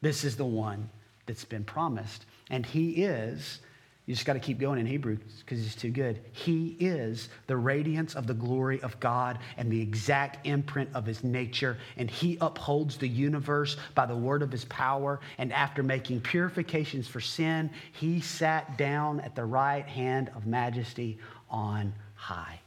This 0.00 0.24
is 0.24 0.36
the 0.36 0.44
one 0.44 0.90
that's 1.26 1.44
been 1.44 1.64
promised. 1.64 2.26
And 2.50 2.66
He 2.66 3.04
is, 3.04 3.60
you 4.06 4.14
just 4.14 4.26
got 4.26 4.34
to 4.34 4.38
keep 4.38 4.58
going 4.58 4.78
in 4.78 4.84
Hebrew 4.84 5.16
because 5.38 5.62
He's 5.62 5.74
too 5.74 5.90
good. 5.90 6.20
He 6.32 6.76
is 6.78 7.30
the 7.46 7.56
radiance 7.56 8.14
of 8.14 8.26
the 8.26 8.34
glory 8.34 8.82
of 8.82 9.00
God 9.00 9.38
and 9.56 9.72
the 9.72 9.80
exact 9.80 10.46
imprint 10.46 10.90
of 10.92 11.06
His 11.06 11.24
nature. 11.24 11.78
And 11.96 12.10
He 12.10 12.36
upholds 12.42 12.98
the 12.98 13.08
universe 13.08 13.78
by 13.94 14.04
the 14.04 14.16
word 14.16 14.42
of 14.42 14.52
His 14.52 14.66
power. 14.66 15.20
And 15.38 15.54
after 15.54 15.82
making 15.82 16.20
purifications 16.20 17.08
for 17.08 17.20
sin, 17.20 17.70
He 17.92 18.20
sat 18.20 18.76
down 18.76 19.20
at 19.20 19.34
the 19.34 19.46
right 19.46 19.86
hand 19.86 20.30
of 20.36 20.46
majesty 20.46 21.18
on 21.50 21.92
high. 22.14 22.60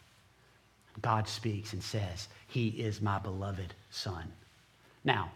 God 1.01 1.28
speaks 1.28 1.73
and 1.73 1.84
says, 1.84 2.28
He 2.47 2.69
is 2.69 3.01
my 3.01 3.19
beloved 3.19 3.73
Son. 3.91 4.23
Now, 5.03 5.32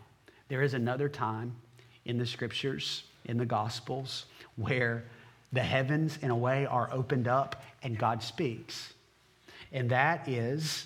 there 0.47 0.61
is 0.61 0.73
another 0.73 1.07
time 1.07 1.55
in 2.05 2.17
the 2.17 2.25
scriptures, 2.25 3.03
in 3.25 3.37
the 3.37 3.45
Gospels, 3.45 4.25
where 4.55 5.03
the 5.53 5.61
heavens, 5.61 6.17
in 6.21 6.31
a 6.31 6.35
way, 6.35 6.65
are 6.65 6.89
opened 6.91 7.27
up 7.27 7.63
and 7.83 7.97
God 7.97 8.23
speaks. 8.23 8.93
And 9.71 9.89
that 9.91 10.27
is 10.27 10.85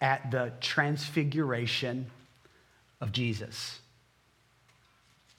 at 0.00 0.30
the 0.30 0.52
transfiguration 0.60 2.06
of 3.00 3.12
Jesus. 3.12 3.80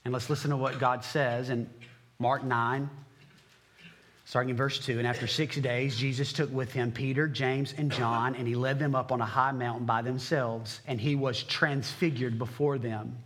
And 0.05 0.13
let's 0.13 0.29
listen 0.29 0.51
to 0.51 0.57
what 0.57 0.79
God 0.79 1.03
says 1.03 1.49
in 1.49 1.69
Mark 2.19 2.43
9, 2.43 2.89
Starting 4.27 4.49
in 4.49 4.57
verse 4.57 4.77
2, 4.79 4.97
and 4.99 5.07
after 5.07 5.25
six 5.25 5.55
days, 5.55 5.95
Jesus 5.95 6.33
took 6.33 6.51
with 6.51 6.73
him 6.73 6.91
Peter, 6.91 7.29
James, 7.29 7.73
and 7.77 7.89
John, 7.89 8.35
and 8.35 8.45
he 8.45 8.55
led 8.55 8.77
them 8.77 8.93
up 8.93 9.13
on 9.13 9.21
a 9.21 9.25
high 9.25 9.53
mountain 9.53 9.85
by 9.85 10.01
themselves, 10.01 10.81
and 10.85 10.99
he 10.99 11.15
was 11.15 11.43
transfigured 11.43 12.37
before 12.37 12.77
them. 12.77 13.17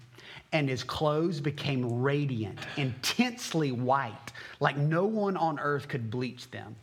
And 0.52 0.70
his 0.70 0.84
clothes 0.84 1.42
became 1.42 2.04
radiant, 2.04 2.60
intensely 2.78 3.72
white, 3.72 4.32
like 4.60 4.78
no 4.78 5.06
one 5.06 5.38
on 5.38 5.60
earth 5.60 5.88
could 5.88 6.12
bleach 6.12 6.52
them. 6.52 6.76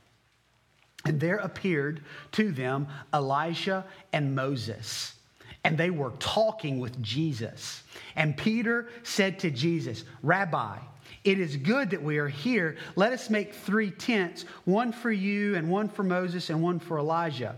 And 1.04 1.20
there 1.20 1.36
appeared 1.36 2.02
to 2.32 2.50
them 2.50 2.88
Elijah 3.14 3.84
and 4.12 4.34
Moses, 4.34 5.14
and 5.62 5.78
they 5.78 5.90
were 5.90 6.10
talking 6.18 6.80
with 6.80 7.00
Jesus. 7.00 7.84
And 8.16 8.36
Peter 8.36 8.88
said 9.04 9.38
to 9.38 9.50
Jesus, 9.52 10.02
Rabbi, 10.24 10.78
it 11.28 11.38
is 11.38 11.56
good 11.56 11.90
that 11.90 12.02
we 12.02 12.16
are 12.18 12.28
here. 12.28 12.76
Let 12.96 13.12
us 13.12 13.28
make 13.28 13.52
three 13.54 13.90
tents 13.90 14.44
one 14.64 14.92
for 14.92 15.12
you, 15.12 15.56
and 15.56 15.70
one 15.70 15.88
for 15.88 16.02
Moses, 16.02 16.48
and 16.48 16.62
one 16.62 16.78
for 16.80 16.98
Elijah. 16.98 17.56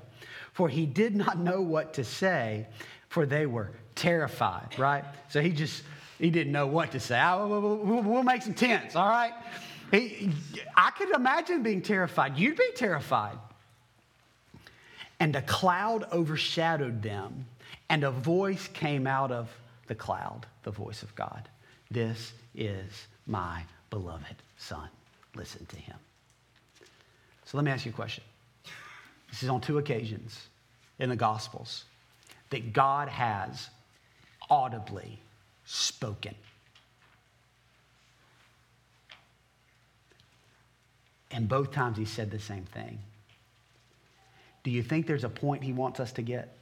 For 0.53 0.69
he 0.69 0.87
did 0.87 1.15
not 1.15 1.39
know 1.39 1.61
what 1.63 1.95
to 1.95 2.05
say, 2.05 2.67
for 3.09 3.27
they 3.27 3.47
were 3.47 3.71
terrified, 3.95 4.77
right? 4.79 5.05
So 5.29 5.41
he 5.41 5.51
just, 5.51 5.85
he 6.19 6.31
didn't 6.31 6.53
know 6.53 6.67
what 6.67 6.91
to 6.93 7.01
say. 7.01 7.23
We'll 7.37 8.25
make 8.25 8.43
some 8.43 8.55
tents, 8.55 8.97
all 8.97 9.09
right? 9.09 9.33
He, 9.93 10.31
I 10.77 10.91
could 10.91 11.11
imagine 11.11 11.63
being 11.63 11.83
terrified. 11.83 12.37
You'd 12.37 12.57
be 12.57 12.71
terrified. 12.75 13.39
And 15.21 15.37
a 15.37 15.43
cloud 15.43 16.07
overshadowed 16.13 17.03
them, 17.03 17.47
and 17.89 18.05
a 18.05 18.11
voice 18.11 18.69
came 18.69 19.07
out 19.07 19.31
of 19.31 19.49
the 19.87 19.95
cloud, 19.95 20.47
the 20.65 20.71
voice 20.71 21.03
of 21.03 21.15
God. 21.15 21.49
This 21.91 22.33
is 22.55 23.07
my 23.31 23.63
beloved 23.89 24.43
son. 24.59 24.89
Listen 25.35 25.65
to 25.67 25.77
him. 25.77 25.97
So 27.45 27.57
let 27.57 27.65
me 27.65 27.71
ask 27.71 27.87
you 27.87 27.93
a 27.93 27.95
question. 27.95 28.25
This 29.31 29.43
is 29.45 29.49
on 29.49 29.61
two 29.61 29.79
occasions 29.79 30.49
in 30.99 31.09
the 31.09 31.17
Gospels 31.17 31.85
that 32.51 32.73
God 32.73 33.09
has 33.09 33.71
audibly 34.51 35.21
spoken. 35.65 36.35
And 41.31 41.49
both 41.49 41.71
times 41.71 41.97
he 41.97 42.05
said 42.05 42.33
the 42.33 42.41
same 42.41 42.65
thing. 42.65 42.99
Do 44.65 44.73
you 44.73 44.83
think 44.83 45.07
there's 45.07 45.25
a 45.25 45.29
point 45.29 45.63
he 45.63 45.73
wants 45.73 46.01
us 46.01 46.11
to 46.13 46.23
get? 46.23 46.57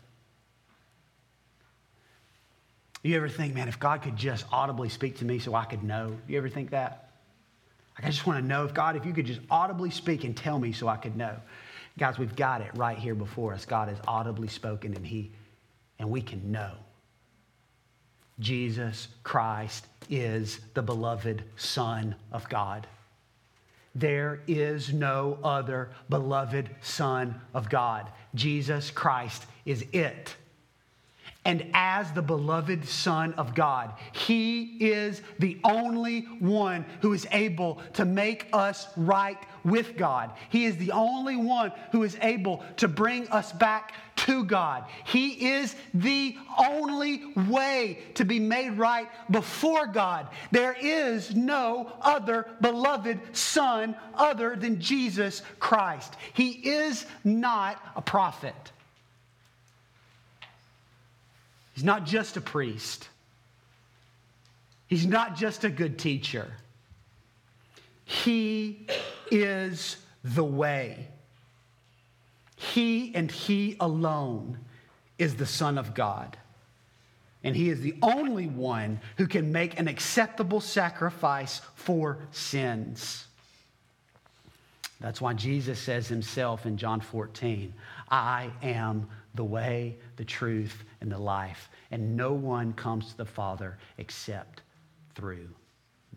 You 3.03 3.16
ever 3.16 3.28
think, 3.28 3.55
man, 3.55 3.68
if 3.68 3.78
God 3.78 4.03
could 4.03 4.16
just 4.16 4.44
audibly 4.51 4.88
speak 4.88 5.18
to 5.18 5.24
me 5.24 5.38
so 5.38 5.55
I 5.55 5.64
could 5.64 5.82
know? 5.82 6.16
You 6.26 6.38
ever 6.38 6.49
think 6.49 6.70
that? 6.70 7.11
Like, 7.96 8.09
I 8.09 8.11
just 8.11 8.26
want 8.26 8.40
to 8.40 8.46
know 8.46 8.64
if 8.64 8.74
God, 8.74 8.96
if 8.96 9.05
you 9.05 9.12
could 9.12 9.26
just 9.26 9.40
audibly 9.51 9.90
speak 9.90 10.24
and 10.24 10.36
tell 10.36 10.59
me 10.59 10.72
so 10.72 10.88
I 10.88 10.96
could 10.96 11.16
know. 11.16 11.36
Guys, 11.99 12.18
we've 12.18 12.36
got 12.36 12.61
it 12.61 12.70
right 12.74 12.99
here 12.99 13.14
before 13.14 13.53
us. 13.55 13.64
God 13.64 13.88
has 13.88 13.99
audibly 14.07 14.49
spoken 14.49 14.94
and 14.94 15.07
he 15.07 15.30
and 15.99 16.11
we 16.11 16.22
can 16.22 16.53
know. 16.53 16.72
Jesus 18.38 19.09
Christ 19.24 19.86
is 20.09 20.61
the 20.74 20.82
beloved 20.82 21.42
Son 21.57 22.14
of 22.30 22.49
God. 22.49 22.86
There 23.94 24.42
is 24.46 24.92
no 24.92 25.38
other 25.42 25.90
beloved 26.09 26.70
Son 26.82 27.40
of 27.53 27.68
God. 27.68 28.09
Jesus 28.34 28.92
Christ 28.92 29.46
is 29.64 29.84
it. 29.92 30.36
And 31.49 31.64
as 31.72 32.12
the 32.12 32.20
beloved 32.20 32.86
Son 32.86 33.32
of 33.38 33.55
God, 33.55 33.94
He 34.12 34.76
is 34.80 35.22
the 35.38 35.59
only 35.64 36.26
one 36.40 36.84
who 37.01 37.14
is 37.14 37.26
able 37.32 37.80
to 37.94 38.05
make 38.05 38.49
us 38.53 38.86
right 38.99 39.38
with 39.64 39.96
God. 39.96 40.32
He 40.51 40.66
is 40.66 40.76
the 40.76 40.92
only 40.92 41.36
one 41.36 41.72
who 41.90 42.03
is 42.03 42.18
able 42.20 42.62
to 42.76 42.86
bring 42.86 43.28
us 43.28 43.51
back 43.51 43.94
to 44.16 44.44
God. 44.44 44.84
He 45.07 45.53
is 45.53 45.74
the 45.94 46.36
only 46.59 47.24
way 47.34 48.01
to 48.16 48.26
be 48.26 48.38
made 48.38 48.72
right 48.76 49.09
before 49.30 49.86
God. 49.86 50.28
There 50.51 50.76
is 50.78 51.34
no 51.34 51.90
other 52.03 52.46
beloved 52.61 53.20
Son 53.34 53.96
other 54.14 54.55
than 54.55 54.82
Jesus 54.82 55.40
Christ. 55.61 56.14
He 56.34 56.51
is 56.51 57.07
not 57.24 57.82
a 57.96 58.03
prophet. 58.03 58.55
He's 61.79 61.85
not 61.85 62.07
just 62.07 62.37
a 62.37 62.41
priest. 62.41 63.09
He's 64.89 65.07
not 65.07 65.37
just 65.37 65.62
a 65.62 65.70
good 65.70 65.97
teacher. 65.97 66.51
He 68.05 68.89
is 69.31 69.97
the 70.24 70.43
way. 70.43 71.07
He 72.57 73.14
and 73.14 73.31
He 73.31 73.76
alone 73.79 74.59
is 75.18 75.37
the 75.37 75.47
Son 75.47 75.79
of 75.79 75.95
God. 75.95 76.37
And 77.45 77.55
He 77.55 77.68
is 77.68 77.81
the 77.81 77.95
only 78.03 78.49
one 78.49 78.99
who 79.16 79.29
can 79.29 79.53
make 79.53 79.79
an 79.79 79.87
acceptable 79.87 80.61
sacrifice 80.61 81.61
for 81.76 82.26
sins. 82.33 83.29
That's 85.01 85.20
why 85.20 85.32
Jesus 85.34 85.78
says 85.78 86.09
himself 86.09 86.66
in 86.66 86.76
John 86.76 87.01
14, 87.01 87.72
I 88.11 88.51
am 88.62 89.09
the 89.34 89.44
way, 89.44 89.96
the 90.16 90.24
truth, 90.24 90.84
and 91.01 91.11
the 91.11 91.18
life. 91.18 91.70
And 91.90 92.16
no 92.16 92.32
one 92.32 92.72
comes 92.72 93.11
to 93.11 93.16
the 93.16 93.24
Father 93.24 93.78
except 93.99 94.62
through 95.14 95.49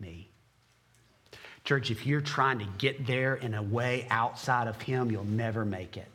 me. 0.00 0.28
Church, 1.64 1.92
if 1.92 2.06
you're 2.06 2.20
trying 2.20 2.58
to 2.58 2.66
get 2.78 3.06
there 3.06 3.36
in 3.36 3.54
a 3.54 3.62
way 3.62 4.06
outside 4.10 4.66
of 4.66 4.80
Him, 4.82 5.12
you'll 5.12 5.24
never 5.24 5.64
make 5.64 5.96
it. 5.96 6.08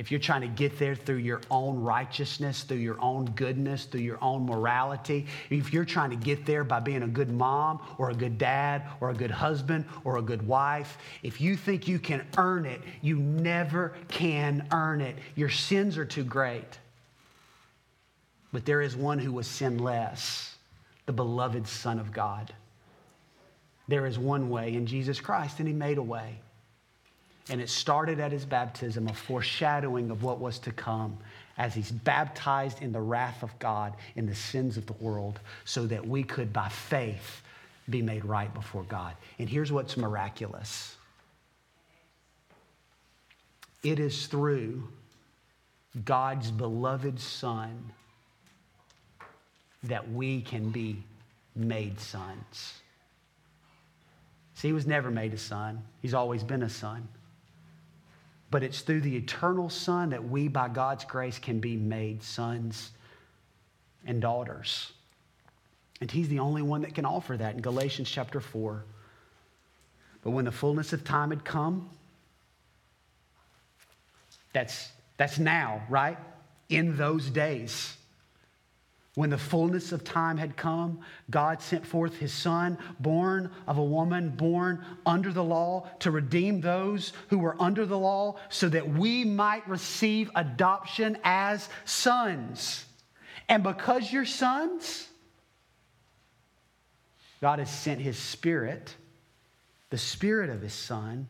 If 0.00 0.10
you're 0.10 0.18
trying 0.18 0.40
to 0.40 0.48
get 0.48 0.78
there 0.78 0.94
through 0.94 1.18
your 1.18 1.42
own 1.50 1.78
righteousness, 1.78 2.62
through 2.62 2.78
your 2.78 2.98
own 3.02 3.26
goodness, 3.32 3.84
through 3.84 4.00
your 4.00 4.16
own 4.24 4.46
morality, 4.46 5.26
if 5.50 5.74
you're 5.74 5.84
trying 5.84 6.08
to 6.08 6.16
get 6.16 6.46
there 6.46 6.64
by 6.64 6.80
being 6.80 7.02
a 7.02 7.06
good 7.06 7.30
mom 7.30 7.82
or 7.98 8.08
a 8.08 8.14
good 8.14 8.38
dad 8.38 8.84
or 9.02 9.10
a 9.10 9.14
good 9.14 9.30
husband 9.30 9.84
or 10.04 10.16
a 10.16 10.22
good 10.22 10.46
wife, 10.46 10.96
if 11.22 11.38
you 11.38 11.54
think 11.54 11.86
you 11.86 11.98
can 11.98 12.26
earn 12.38 12.64
it, 12.64 12.80
you 13.02 13.16
never 13.16 13.92
can 14.08 14.66
earn 14.72 15.02
it. 15.02 15.16
Your 15.36 15.50
sins 15.50 15.98
are 15.98 16.06
too 16.06 16.24
great. 16.24 16.78
But 18.54 18.64
there 18.64 18.80
is 18.80 18.96
one 18.96 19.18
who 19.18 19.32
was 19.32 19.46
sinless, 19.46 20.54
the 21.04 21.12
beloved 21.12 21.68
Son 21.68 21.98
of 21.98 22.10
God. 22.10 22.54
There 23.86 24.06
is 24.06 24.18
one 24.18 24.48
way 24.48 24.72
in 24.72 24.86
Jesus 24.86 25.20
Christ, 25.20 25.58
and 25.58 25.68
He 25.68 25.74
made 25.74 25.98
a 25.98 26.02
way. 26.02 26.40
And 27.50 27.60
it 27.60 27.68
started 27.68 28.20
at 28.20 28.30
his 28.30 28.44
baptism, 28.44 29.08
a 29.08 29.12
foreshadowing 29.12 30.10
of 30.12 30.22
what 30.22 30.38
was 30.38 30.60
to 30.60 30.72
come 30.72 31.18
as 31.58 31.74
he's 31.74 31.90
baptized 31.90 32.80
in 32.80 32.92
the 32.92 33.00
wrath 33.00 33.42
of 33.42 33.58
God, 33.58 33.94
in 34.14 34.24
the 34.24 34.34
sins 34.34 34.76
of 34.76 34.86
the 34.86 34.92
world, 34.94 35.40
so 35.64 35.84
that 35.86 36.06
we 36.06 36.22
could, 36.22 36.52
by 36.52 36.68
faith, 36.68 37.42
be 37.90 38.02
made 38.02 38.24
right 38.24 38.54
before 38.54 38.84
God. 38.84 39.16
And 39.40 39.48
here's 39.48 39.72
what's 39.72 39.96
miraculous 39.96 40.96
it 43.82 43.98
is 43.98 44.26
through 44.26 44.86
God's 46.04 46.50
beloved 46.50 47.18
Son 47.18 47.92
that 49.82 50.08
we 50.12 50.42
can 50.42 50.70
be 50.70 51.02
made 51.56 51.98
sons. 51.98 52.74
See, 54.54 54.68
he 54.68 54.72
was 54.72 54.86
never 54.86 55.10
made 55.10 55.32
a 55.32 55.38
son, 55.38 55.82
he's 56.00 56.14
always 56.14 56.44
been 56.44 56.62
a 56.62 56.68
son. 56.68 57.08
But 58.50 58.62
it's 58.62 58.80
through 58.80 59.02
the 59.02 59.16
eternal 59.16 59.70
Son 59.70 60.10
that 60.10 60.28
we, 60.28 60.48
by 60.48 60.68
God's 60.68 61.04
grace, 61.04 61.38
can 61.38 61.60
be 61.60 61.76
made 61.76 62.22
sons 62.22 62.90
and 64.04 64.20
daughters. 64.20 64.92
And 66.00 66.10
he's 66.10 66.28
the 66.28 66.38
only 66.38 66.62
one 66.62 66.82
that 66.82 66.94
can 66.94 67.04
offer 67.04 67.36
that 67.36 67.54
in 67.54 67.60
Galatians 67.60 68.10
chapter 68.10 68.40
4. 68.40 68.82
But 70.22 70.30
when 70.30 70.44
the 70.44 70.52
fullness 70.52 70.92
of 70.92 71.04
time 71.04 71.30
had 71.30 71.44
come, 71.44 71.88
that's, 74.52 74.90
that's 75.16 75.38
now, 75.38 75.82
right? 75.88 76.18
In 76.68 76.96
those 76.96 77.30
days. 77.30 77.96
When 79.16 79.30
the 79.30 79.38
fullness 79.38 79.90
of 79.90 80.04
time 80.04 80.36
had 80.36 80.56
come, 80.56 81.00
God 81.30 81.60
sent 81.60 81.84
forth 81.84 82.16
his 82.16 82.32
son, 82.32 82.78
born 83.00 83.50
of 83.66 83.76
a 83.76 83.84
woman, 83.84 84.30
born 84.30 84.84
under 85.04 85.32
the 85.32 85.42
law, 85.42 85.88
to 86.00 86.12
redeem 86.12 86.60
those 86.60 87.12
who 87.28 87.38
were 87.38 87.60
under 87.60 87.86
the 87.86 87.98
law, 87.98 88.36
so 88.50 88.68
that 88.68 88.88
we 88.88 89.24
might 89.24 89.68
receive 89.68 90.30
adoption 90.36 91.18
as 91.24 91.68
sons. 91.84 92.84
And 93.48 93.64
because 93.64 94.12
you're 94.12 94.24
sons, 94.24 95.08
God 97.40 97.58
has 97.58 97.70
sent 97.70 98.00
his 98.00 98.16
spirit, 98.16 98.94
the 99.88 99.98
spirit 99.98 100.50
of 100.50 100.62
his 100.62 100.74
son, 100.74 101.26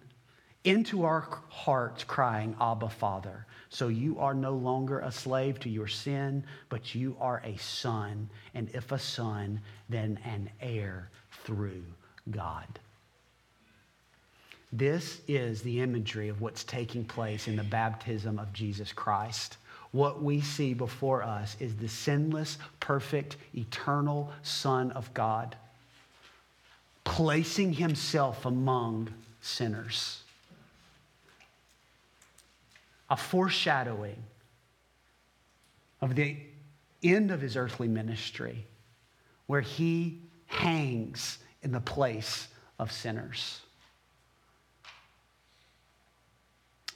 into 0.64 1.04
our 1.04 1.26
hearts, 1.48 2.04
crying, 2.04 2.54
Abba, 2.60 2.90
Father. 2.90 3.46
So 3.70 3.86
you 3.86 4.18
are 4.18 4.34
no 4.34 4.52
longer 4.52 4.98
a 4.98 5.12
slave 5.12 5.60
to 5.60 5.70
your 5.70 5.86
sin, 5.86 6.44
but 6.68 6.94
you 6.94 7.16
are 7.20 7.40
a 7.44 7.56
son. 7.56 8.28
And 8.52 8.68
if 8.74 8.90
a 8.90 8.98
son, 8.98 9.60
then 9.88 10.18
an 10.24 10.50
heir 10.60 11.08
through 11.44 11.84
God. 12.30 12.66
This 14.72 15.20
is 15.26 15.62
the 15.62 15.80
imagery 15.80 16.28
of 16.28 16.40
what's 16.40 16.64
taking 16.64 17.04
place 17.04 17.48
in 17.48 17.56
the 17.56 17.64
baptism 17.64 18.38
of 18.38 18.52
Jesus 18.52 18.92
Christ. 18.92 19.56
What 19.92 20.22
we 20.22 20.40
see 20.40 20.74
before 20.74 21.22
us 21.22 21.56
is 21.58 21.76
the 21.76 21.88
sinless, 21.88 22.58
perfect, 22.78 23.36
eternal 23.54 24.32
Son 24.42 24.90
of 24.92 25.12
God 25.14 25.56
placing 27.04 27.72
himself 27.72 28.46
among 28.46 29.08
sinners 29.40 30.22
a 33.10 33.16
foreshadowing 33.16 34.22
of 36.00 36.14
the 36.14 36.36
end 37.02 37.30
of 37.30 37.40
his 37.40 37.56
earthly 37.56 37.88
ministry, 37.88 38.66
where 39.46 39.60
he 39.60 40.22
hangs 40.46 41.38
in 41.62 41.72
the 41.72 41.80
place 41.80 42.48
of 42.78 42.92
sinners. 42.92 43.60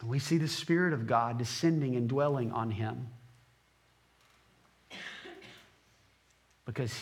We 0.07 0.19
see 0.19 0.39
the 0.39 0.49
Spirit 0.49 0.93
of 0.93 1.07
God 1.07 1.39
descending 1.39 1.97
and 1.97 2.09
dwelling 2.09 2.53
on 2.53 2.71
him 2.71 3.09
because 6.67 6.95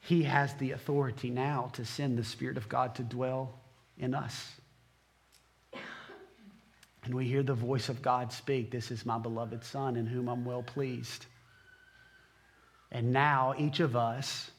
he 0.00 0.24
has 0.24 0.54
the 0.54 0.72
authority 0.72 1.30
now 1.30 1.70
to 1.74 1.84
send 1.84 2.18
the 2.18 2.24
Spirit 2.24 2.56
of 2.56 2.68
God 2.68 2.94
to 2.96 3.02
dwell 3.02 3.58
in 3.98 4.14
us. 4.14 4.52
And 7.04 7.14
we 7.14 7.26
hear 7.26 7.42
the 7.42 7.54
voice 7.54 7.88
of 7.88 8.00
God 8.02 8.32
speak 8.32 8.70
This 8.70 8.90
is 8.90 9.04
my 9.04 9.18
beloved 9.18 9.64
Son 9.64 9.96
in 9.96 10.06
whom 10.06 10.28
I'm 10.28 10.44
well 10.44 10.62
pleased. 10.62 11.26
And 12.90 13.12
now, 13.12 13.54
each 13.58 13.80
of 13.80 13.96
us, 13.96 14.50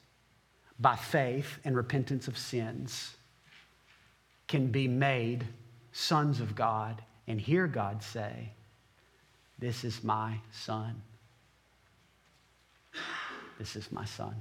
by 0.79 0.95
faith 0.95 1.57
and 1.63 1.75
repentance 1.75 2.27
of 2.27 2.37
sins, 2.37 3.15
can 4.47 4.67
be 4.67 4.87
made 4.87 5.45
sons 5.93 6.39
of 6.39 6.53
God 6.53 7.01
and 7.27 7.39
hear 7.39 7.65
God 7.65 8.03
say, 8.03 8.51
This 9.57 9.83
is 9.83 10.03
my 10.03 10.37
Son. 10.51 11.01
This 13.57 13.75
is 13.77 13.91
my 13.91 14.05
Son. 14.05 14.35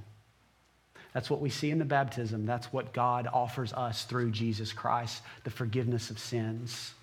That's 1.13 1.29
what 1.29 1.39
we 1.39 1.49
see 1.49 1.71
in 1.71 1.79
the 1.79 1.85
baptism. 1.85 2.45
That's 2.45 2.73
what 2.73 2.93
God 2.93 3.29
offers 3.31 3.71
us 3.71 4.03
through 4.03 4.31
Jesus 4.31 4.73
Christ 4.73 5.23
the 5.45 5.49
forgiveness 5.49 6.09
of 6.09 6.19
sins 6.19 6.93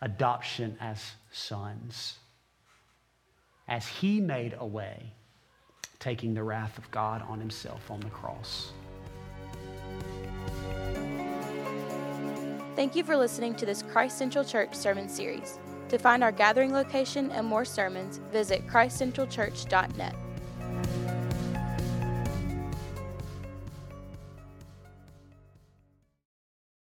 adoption 0.00 0.76
as 0.80 1.12
sons. 1.32 2.18
As 3.66 3.86
he 3.86 4.20
made 4.20 4.56
a 4.58 4.66
way, 4.66 5.12
taking 5.98 6.34
the 6.34 6.42
wrath 6.42 6.78
of 6.78 6.90
God 6.90 7.22
on 7.28 7.38
himself 7.38 7.90
on 7.90 8.00
the 8.00 8.10
cross. 8.10 8.72
Thank 12.76 12.94
you 12.94 13.02
for 13.02 13.16
listening 13.16 13.56
to 13.56 13.66
this 13.66 13.82
Christ 13.82 14.18
Central 14.18 14.44
Church 14.44 14.74
sermon 14.74 15.08
series. 15.08 15.58
To 15.88 15.98
find 15.98 16.22
our 16.22 16.30
gathering 16.30 16.72
location 16.72 17.30
and 17.32 17.46
more 17.46 17.64
sermons, 17.64 18.20
visit 18.30 18.66
christcentralchurch.net. 18.68 20.14